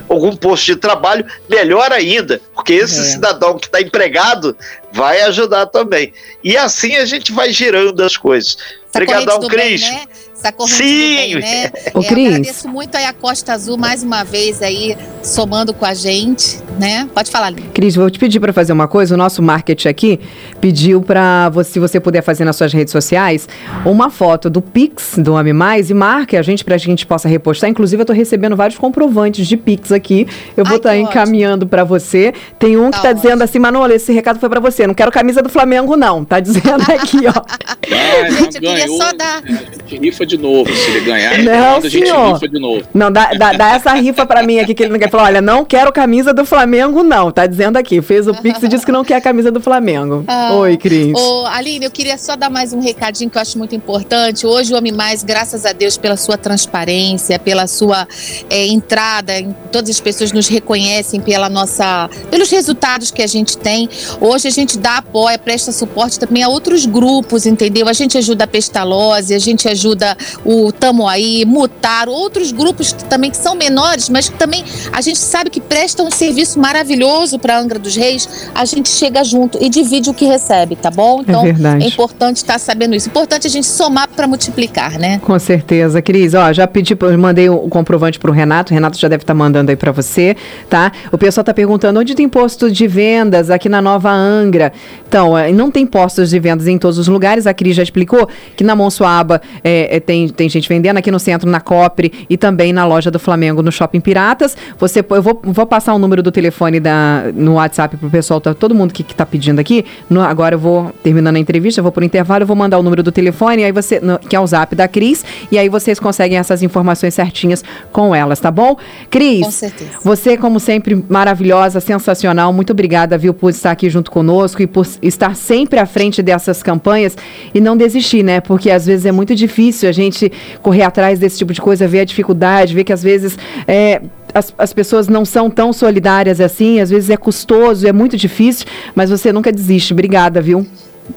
algum 0.09 0.35
posto 0.35 0.65
de 0.65 0.75
trabalho, 0.75 1.25
melhor 1.49 1.91
ainda, 1.91 2.41
porque 2.53 2.73
esse 2.73 2.99
É. 2.99 3.03
cidadão 3.03 3.57
que 3.57 3.67
está 3.67 3.81
empregado 3.81 4.55
vai 4.91 5.21
ajudar 5.21 5.65
também. 5.67 6.13
E 6.43 6.55
assim 6.57 6.95
a 6.97 7.05
gente 7.05 7.31
vai 7.31 7.51
gerando 7.51 8.01
as 8.03 8.17
coisas. 8.17 8.57
Obrigadão, 8.93 9.39
corrente 9.39 9.49
do 9.49 9.57
bem, 9.57 9.69
Cris. 9.77 9.81
né? 9.89 10.05
Essa 10.45 10.51
corrente 10.51 10.75
Sim. 10.77 11.15
bem, 11.15 11.35
né? 11.39 11.71
Ô, 11.93 12.01
É, 12.01 12.03
Cris. 12.03 12.27
agradeço 12.27 12.67
muito 12.67 12.95
aí 12.95 13.05
a 13.05 13.13
Costa 13.13 13.53
Azul 13.53 13.77
mais 13.77 14.03
uma 14.03 14.23
vez 14.23 14.61
aí 14.61 14.95
somando 15.23 15.73
com 15.73 15.85
a 15.85 15.93
gente, 15.95 16.59
né? 16.79 17.09
Pode 17.15 17.31
falar, 17.31 17.49
Lívia. 17.49 17.71
Cris, 17.73 17.95
vou 17.95 18.07
te 18.11 18.19
pedir 18.19 18.39
para 18.39 18.53
fazer 18.53 18.71
uma 18.71 18.87
coisa. 18.87 19.15
O 19.15 19.17
nosso 19.17 19.41
marketing 19.41 19.87
aqui 19.87 20.19
pediu 20.61 21.01
para 21.01 21.49
você, 21.49 21.71
se 21.73 21.79
você 21.79 21.99
puder 21.99 22.21
fazer 22.21 22.45
nas 22.45 22.55
suas 22.55 22.71
redes 22.71 22.91
sociais, 22.91 23.49
uma 23.83 24.11
foto 24.11 24.49
do 24.51 24.61
Pix 24.61 25.15
do 25.17 25.35
Ame 25.35 25.51
Mais 25.51 25.89
e 25.89 25.93
marque 25.95 26.37
a 26.37 26.41
gente 26.43 26.63
para 26.63 26.75
a 26.75 26.77
gente 26.77 27.05
possa 27.07 27.27
repostar. 27.27 27.67
Inclusive, 27.69 28.01
eu 28.01 28.03
estou 28.03 28.15
recebendo 28.15 28.55
vários 28.55 28.77
comprovantes 28.77 29.47
de 29.47 29.57
Pix 29.57 29.91
aqui. 29.91 30.27
Eu 30.55 30.63
vou 30.63 30.77
estar 30.77 30.91
que 30.91 30.97
encaminhando 30.99 31.65
para 31.65 31.83
você. 31.83 32.33
Tem 32.59 32.77
um 32.77 32.85
que 32.91 33.01
Tá 33.01 33.11
está 33.11 33.13
dizendo 33.13 33.41
assim, 33.43 33.57
Manola, 33.59 33.93
esse 33.95 34.13
recado 34.13 34.39
foi 34.39 34.47
para 34.49 34.59
você. 34.59 34.85
Não 34.85 34.93
quero 34.93 35.11
camisa 35.11 35.41
do 35.41 35.49
Flamengo, 35.49 35.95
não. 35.97 36.23
Tá 36.23 36.39
dizendo 36.39 36.83
aqui, 36.83 37.17
ó. 37.27 37.33
Ah, 37.35 37.77
Gente, 38.29 38.55
eu 38.55 38.61
queria 38.61 38.85
ganhou, 38.85 38.97
só 39.01 39.11
dar- 39.13 39.41
gente 39.45 39.97
rifa 40.05 40.25
de 40.25 40.34
novo. 40.37 40.73
Se 40.75 40.89
ele 40.91 41.01
ganhar, 41.05 41.37
Não, 41.39 41.77
a 41.77 41.79
gente 41.81 42.05
senhor. 42.05 42.33
rifa 42.33 42.47
de 42.49 42.59
novo. 42.59 42.83
Não, 42.93 43.11
dá, 43.11 43.31
dá, 43.33 43.53
dá 43.53 43.69
essa 43.75 43.93
rifa 43.93 44.25
pra 44.25 44.43
mim 44.43 44.59
aqui 44.59 44.73
que 44.73 44.83
ele 44.83 44.91
não 44.91 44.99
quer. 44.99 45.09
Falou, 45.09 45.25
olha, 45.25 45.41
não 45.41 45.63
quero 45.63 45.91
camisa 45.91 46.33
do 46.33 46.45
Flamengo, 46.45 47.01
não. 47.03 47.31
Tá 47.31 47.45
dizendo 47.47 47.77
aqui. 47.77 48.01
Fez 48.01 48.27
o 48.27 48.33
Pix 48.33 48.61
e 48.61 48.67
disse 48.67 48.85
que 48.85 48.91
não 48.91 49.03
quer 49.05 49.15
a 49.15 49.21
camisa 49.21 49.49
do 49.51 49.61
Flamengo. 49.61 50.23
Ah, 50.27 50.53
Oi, 50.55 50.75
Cris. 50.77 51.13
Ô, 51.17 51.45
Aline, 51.45 51.85
eu 51.85 51.91
queria 51.91 52.17
só 52.17 52.35
dar 52.35 52.49
mais 52.49 52.73
um 52.73 52.79
recadinho 52.81 53.29
que 53.29 53.37
eu 53.37 53.41
acho 53.41 53.57
muito 53.57 53.73
importante. 53.75 54.45
Hoje 54.45 54.73
o 54.73 54.77
Ame 54.77 54.91
Mais, 54.91 55.23
graças 55.23 55.65
a 55.65 55.71
Deus 55.71 55.97
pela 55.97 56.17
sua 56.17 56.37
transparência, 56.37 57.39
pela 57.39 57.65
sua 57.67 58.05
é, 58.49 58.65
entrada, 58.67 59.39
em- 59.39 59.55
todas 59.71 59.89
as 59.89 59.99
pessoas 60.01 60.31
nos 60.33 60.47
reconhecem 60.49 61.21
pela 61.21 61.47
nossa, 61.49 62.09
pelos 62.29 62.49
resultados 62.49 63.09
que 63.11 63.21
a 63.21 63.27
gente 63.27 63.57
tem. 63.57 63.87
Hoje 64.19 64.47
a 64.47 64.51
gente 64.51 64.65
gente 64.65 64.79
dá 64.79 64.97
apoio, 64.97 65.37
presta 65.37 65.71
suporte 65.71 66.17
também 66.19 66.41
a 66.41 66.47
outros 66.47 66.87
grupos, 66.87 67.45
entendeu? 67.45 67.87
A 67.87 67.93
gente 67.93 68.17
ajuda 68.17 68.45
a 68.45 68.47
Pestalose, 68.47 69.31
a 69.31 69.37
gente 69.37 69.69
ajuda 69.69 70.17
o 70.43 70.71
Tamoaí, 70.71 71.45
Mutar, 71.45 72.07
outros 72.07 72.51
grupos 72.51 72.91
também 72.91 73.31
que 73.31 73.37
são 73.37 73.55
menores, 73.55 74.09
mas 74.09 74.29
que 74.29 74.37
também 74.37 74.63
a 74.91 75.01
gente 75.01 75.19
sabe 75.19 75.49
que 75.49 75.61
prestam 75.61 76.07
um 76.07 76.11
serviço 76.11 76.59
maravilhoso 76.59 77.39
para 77.39 77.59
Angra 77.59 77.79
dos 77.79 77.95
Reis. 77.95 78.49
A 78.53 78.65
gente 78.65 78.89
chega 78.89 79.23
junto 79.23 79.61
e 79.61 79.69
divide 79.69 80.09
o 80.09 80.13
que 80.13 80.25
recebe, 80.25 80.75
tá 80.75 80.91
bom? 80.91 81.21
Então 81.21 81.45
é, 81.45 81.83
é 81.83 81.87
importante 81.87 82.37
estar 82.37 82.53
tá 82.53 82.59
sabendo 82.59 82.95
isso. 82.95 83.09
Importante 83.09 83.47
a 83.47 83.49
gente 83.49 83.67
somar 83.67 84.07
para 84.07 84.27
multiplicar, 84.27 84.97
né? 84.97 85.19
Com 85.19 85.37
certeza, 85.39 86.01
Cris. 86.01 86.33
Ó, 86.33 86.51
já 86.53 86.67
pedi, 86.67 86.97
mandei 87.17 87.49
o 87.49 87.67
comprovante 87.69 88.19
para 88.19 88.31
o 88.31 88.33
Renato. 88.33 88.71
O 88.71 88.73
Renato 88.73 88.97
já 88.97 89.07
deve 89.07 89.23
estar 89.23 89.33
tá 89.33 89.37
mandando 89.37 89.71
aí 89.71 89.77
para 89.77 89.91
você, 89.91 90.35
tá? 90.69 90.91
O 91.11 91.17
pessoal 91.17 91.41
está 91.41 91.53
perguntando 91.53 91.99
onde 91.99 92.15
tem 92.15 92.27
posto 92.27 92.71
de 92.71 92.87
vendas 92.87 93.49
aqui 93.49 93.69
na 93.69 93.81
Nova 93.81 94.11
Angra. 94.11 94.71
Então, 95.15 95.37
é, 95.37 95.49
não 95.49 95.71
tem 95.71 95.85
postos 95.85 96.29
de 96.29 96.37
vendas 96.39 96.67
em 96.67 96.77
todos 96.77 96.97
os 96.97 97.07
lugares. 97.07 97.47
A 97.47 97.53
Cris 97.53 97.73
já 97.73 97.81
explicou 97.81 98.27
que 98.53 98.65
na 98.65 98.75
Monsuaba 98.75 99.41
é, 99.63 99.95
é, 99.95 99.99
tem, 100.01 100.27
tem 100.27 100.49
gente 100.49 100.67
vendendo 100.67 100.97
aqui 100.97 101.09
no 101.09 101.19
centro, 101.19 101.49
na 101.49 101.61
Copre 101.61 102.11
e 102.29 102.35
também 102.35 102.73
na 102.73 102.85
loja 102.85 103.09
do 103.09 103.17
Flamengo 103.17 103.61
no 103.61 103.71
Shopping 103.71 104.01
Piratas. 104.01 104.57
Você, 104.77 104.99
eu 105.09 105.23
vou, 105.23 105.39
vou 105.41 105.65
passar 105.65 105.93
o 105.93 105.97
número 105.97 106.21
do 106.21 106.33
telefone 106.33 106.81
da, 106.81 107.31
no 107.33 107.53
WhatsApp 107.53 107.95
pro 107.95 108.09
pessoal, 108.09 108.41
tá, 108.41 108.53
todo 108.53 108.75
mundo 108.75 108.93
que, 108.93 109.03
que 109.03 109.15
tá 109.15 109.25
pedindo 109.25 109.57
aqui. 109.57 109.85
No, 110.09 110.19
agora 110.19 110.55
eu 110.55 110.59
vou 110.59 110.91
terminando 111.01 111.37
a 111.37 111.39
entrevista, 111.39 111.79
eu 111.79 111.83
vou 111.83 111.93
por 111.93 112.03
intervalo, 112.03 112.43
eu 112.43 112.47
vou 112.47 112.57
mandar 112.57 112.77
o 112.77 112.83
número 112.83 113.01
do 113.01 113.09
telefone, 113.09 113.63
aí 113.63 113.71
você, 113.71 114.01
no, 114.01 114.19
que 114.19 114.35
é 114.35 114.39
o 114.41 114.45
zap 114.45 114.75
da 114.75 114.85
Cris, 114.85 115.23
e 115.49 115.57
aí 115.57 115.69
vocês 115.69 115.97
conseguem 115.97 116.37
essas 116.37 116.61
informações 116.61 117.13
certinhas 117.13 117.63
com 117.89 118.13
elas, 118.13 118.37
tá 118.41 118.51
bom? 118.51 118.75
Cris, 119.09 119.45
com 119.45 119.51
certeza. 119.51 119.91
você, 120.03 120.35
como 120.35 120.59
sempre, 120.59 121.01
maravilhosa, 121.07 121.79
sensacional. 121.79 122.51
Muito 122.51 122.71
obrigada, 122.71 123.17
viu, 123.17 123.33
por 123.33 123.49
estar 123.49 123.71
aqui 123.71 123.89
junto 123.89 124.11
conosco 124.11 124.61
e 124.61 124.67
por 124.67 124.85
estar 125.07 125.35
sempre 125.35 125.79
à 125.79 125.85
frente 125.85 126.21
dessas 126.21 126.61
campanhas 126.61 127.17
e 127.53 127.61
não 127.61 127.77
desistir, 127.77 128.23
né? 128.23 128.41
Porque 128.41 128.69
às 128.69 128.85
vezes 128.85 129.05
é 129.05 129.11
muito 129.11 129.35
difícil 129.35 129.87
a 129.87 129.91
gente 129.91 130.31
correr 130.61 130.83
atrás 130.83 131.19
desse 131.19 131.37
tipo 131.37 131.53
de 131.53 131.61
coisa, 131.61 131.87
ver 131.87 132.01
a 132.01 132.05
dificuldade, 132.05 132.73
ver 132.73 132.83
que 132.83 132.93
às 132.93 133.03
vezes 133.03 133.37
é, 133.67 134.01
as, 134.33 134.53
as 134.57 134.73
pessoas 134.73 135.07
não 135.07 135.23
são 135.23 135.49
tão 135.49 135.71
solidárias 135.71 136.41
assim, 136.41 136.79
às 136.79 136.89
vezes 136.89 137.09
é 137.09 137.17
custoso, 137.17 137.87
é 137.87 137.93
muito 137.93 138.17
difícil, 138.17 138.65
mas 138.93 139.09
você 139.09 139.31
nunca 139.31 139.51
desiste. 139.51 139.93
Obrigada, 139.93 140.41
viu? 140.41 140.65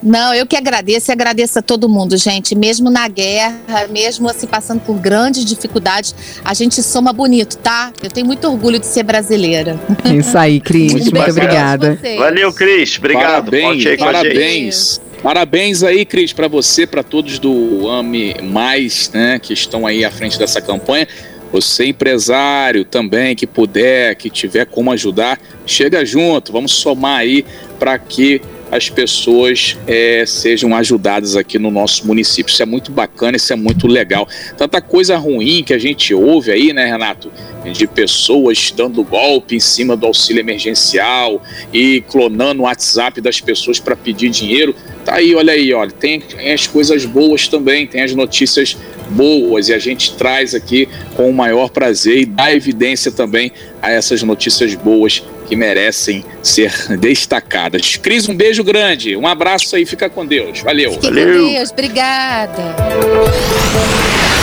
Não, 0.01 0.33
eu 0.33 0.45
que 0.45 0.55
agradeço 0.55 1.11
e 1.11 1.13
agradeço 1.13 1.59
a 1.59 1.61
todo 1.61 1.89
mundo, 1.89 2.15
gente. 2.17 2.55
Mesmo 2.55 2.89
na 2.89 3.07
guerra, 3.07 3.87
mesmo 3.89 4.29
assim 4.29 4.47
passando 4.47 4.79
por 4.81 4.95
grandes 4.97 5.43
dificuldades, 5.43 6.15
a 6.43 6.53
gente 6.53 6.81
soma 6.81 7.11
bonito, 7.11 7.57
tá? 7.57 7.91
Eu 8.01 8.09
tenho 8.09 8.25
muito 8.25 8.47
orgulho 8.47 8.79
de 8.79 8.85
ser 8.85 9.03
brasileira. 9.03 9.79
É 10.05 10.15
isso 10.15 10.37
aí, 10.37 10.59
Cris. 10.59 10.93
Muito, 10.93 11.15
muito 11.15 11.31
obrigada. 11.31 11.99
Valeu, 12.17 12.53
Cris. 12.53 12.97
Obrigado. 12.97 13.51
Parabéns, 13.51 13.97
parabéns. 13.97 15.01
Parabéns 15.21 15.83
aí, 15.83 16.05
Cris, 16.05 16.31
para 16.31 16.47
você, 16.47 16.87
para 16.87 17.03
todos 17.03 17.39
do 17.39 17.89
AME 17.89 18.35
Mais, 18.41 19.11
né, 19.13 19.37
que 19.37 19.53
estão 19.53 19.85
aí 19.85 20.05
à 20.05 20.11
frente 20.11 20.39
dessa 20.39 20.61
campanha. 20.61 21.07
Você 21.51 21.85
empresário 21.85 22.85
também 22.85 23.35
que 23.35 23.47
puder, 23.47 24.15
que 24.15 24.29
tiver 24.29 24.65
como 24.65 24.91
ajudar, 24.91 25.39
chega 25.65 26.05
junto, 26.05 26.53
vamos 26.53 26.71
somar 26.73 27.19
aí 27.19 27.43
para 27.79 27.97
que 27.97 28.41
as 28.71 28.89
pessoas 28.89 29.77
é, 29.87 30.23
sejam 30.25 30.75
ajudadas 30.75 31.35
aqui 31.35 31.57
no 31.57 31.71
nosso 31.71 32.05
município. 32.05 32.51
Isso 32.51 32.61
é 32.61 32.65
muito 32.65 32.91
bacana, 32.91 33.37
isso 33.37 33.51
é 33.51 33.55
muito 33.55 33.87
legal. 33.87 34.27
Tanta 34.57 34.81
coisa 34.81 35.17
ruim 35.17 35.63
que 35.63 35.73
a 35.73 35.79
gente 35.79 36.13
ouve 36.13 36.51
aí, 36.51 36.71
né, 36.73 36.85
Renato? 36.85 37.31
De 37.73 37.87
pessoas 37.87 38.71
dando 38.75 39.03
golpe 39.03 39.55
em 39.55 39.59
cima 39.59 39.95
do 39.97 40.05
auxílio 40.05 40.39
emergencial 40.39 41.43
e 41.73 42.01
clonando 42.01 42.61
o 42.61 42.65
WhatsApp 42.65 43.19
das 43.19 43.41
pessoas 43.41 43.79
para 43.79 43.95
pedir 43.95 44.29
dinheiro. 44.29 44.73
Tá 45.03 45.15
aí, 45.15 45.35
olha 45.35 45.53
aí, 45.53 45.73
olha, 45.73 45.91
tem 45.91 46.23
as 46.53 46.67
coisas 46.67 47.05
boas 47.05 47.47
também, 47.47 47.85
tem 47.85 48.01
as 48.01 48.13
notícias 48.13 48.77
boas 49.09 49.69
e 49.69 49.73
a 49.73 49.79
gente 49.79 50.13
traz 50.13 50.53
aqui 50.53 50.87
com 51.15 51.29
o 51.29 51.33
maior 51.33 51.69
prazer 51.69 52.19
e 52.19 52.25
dá 52.25 52.53
evidência 52.53 53.11
também 53.11 53.51
a 53.81 53.91
essas 53.91 54.21
notícias 54.23 54.75
boas 54.75 55.23
que 55.49 55.55
merecem 55.55 56.23
ser 56.43 56.71
destacadas. 56.99 57.97
Cris, 57.97 58.29
um 58.29 58.35
beijo 58.35 58.63
grande, 58.63 59.17
um 59.17 59.25
abraço 59.25 59.75
aí, 59.75 59.85
fica 59.85 60.07
com 60.07 60.23
Deus. 60.23 60.61
Valeu. 60.61 60.91
Fique 60.93 61.07
Valeu. 61.07 61.43
com 61.43 61.53
Deus, 61.53 61.71
obrigada. 61.71 62.75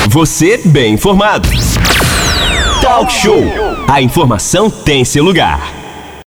Você 0.08 0.60
bem 0.64 0.94
informado. 0.94 1.48
Talk 2.82 3.12
Show. 3.12 3.42
A 3.88 4.02
informação 4.02 4.68
tem 4.68 5.04
seu 5.04 5.22
lugar. 5.22 5.75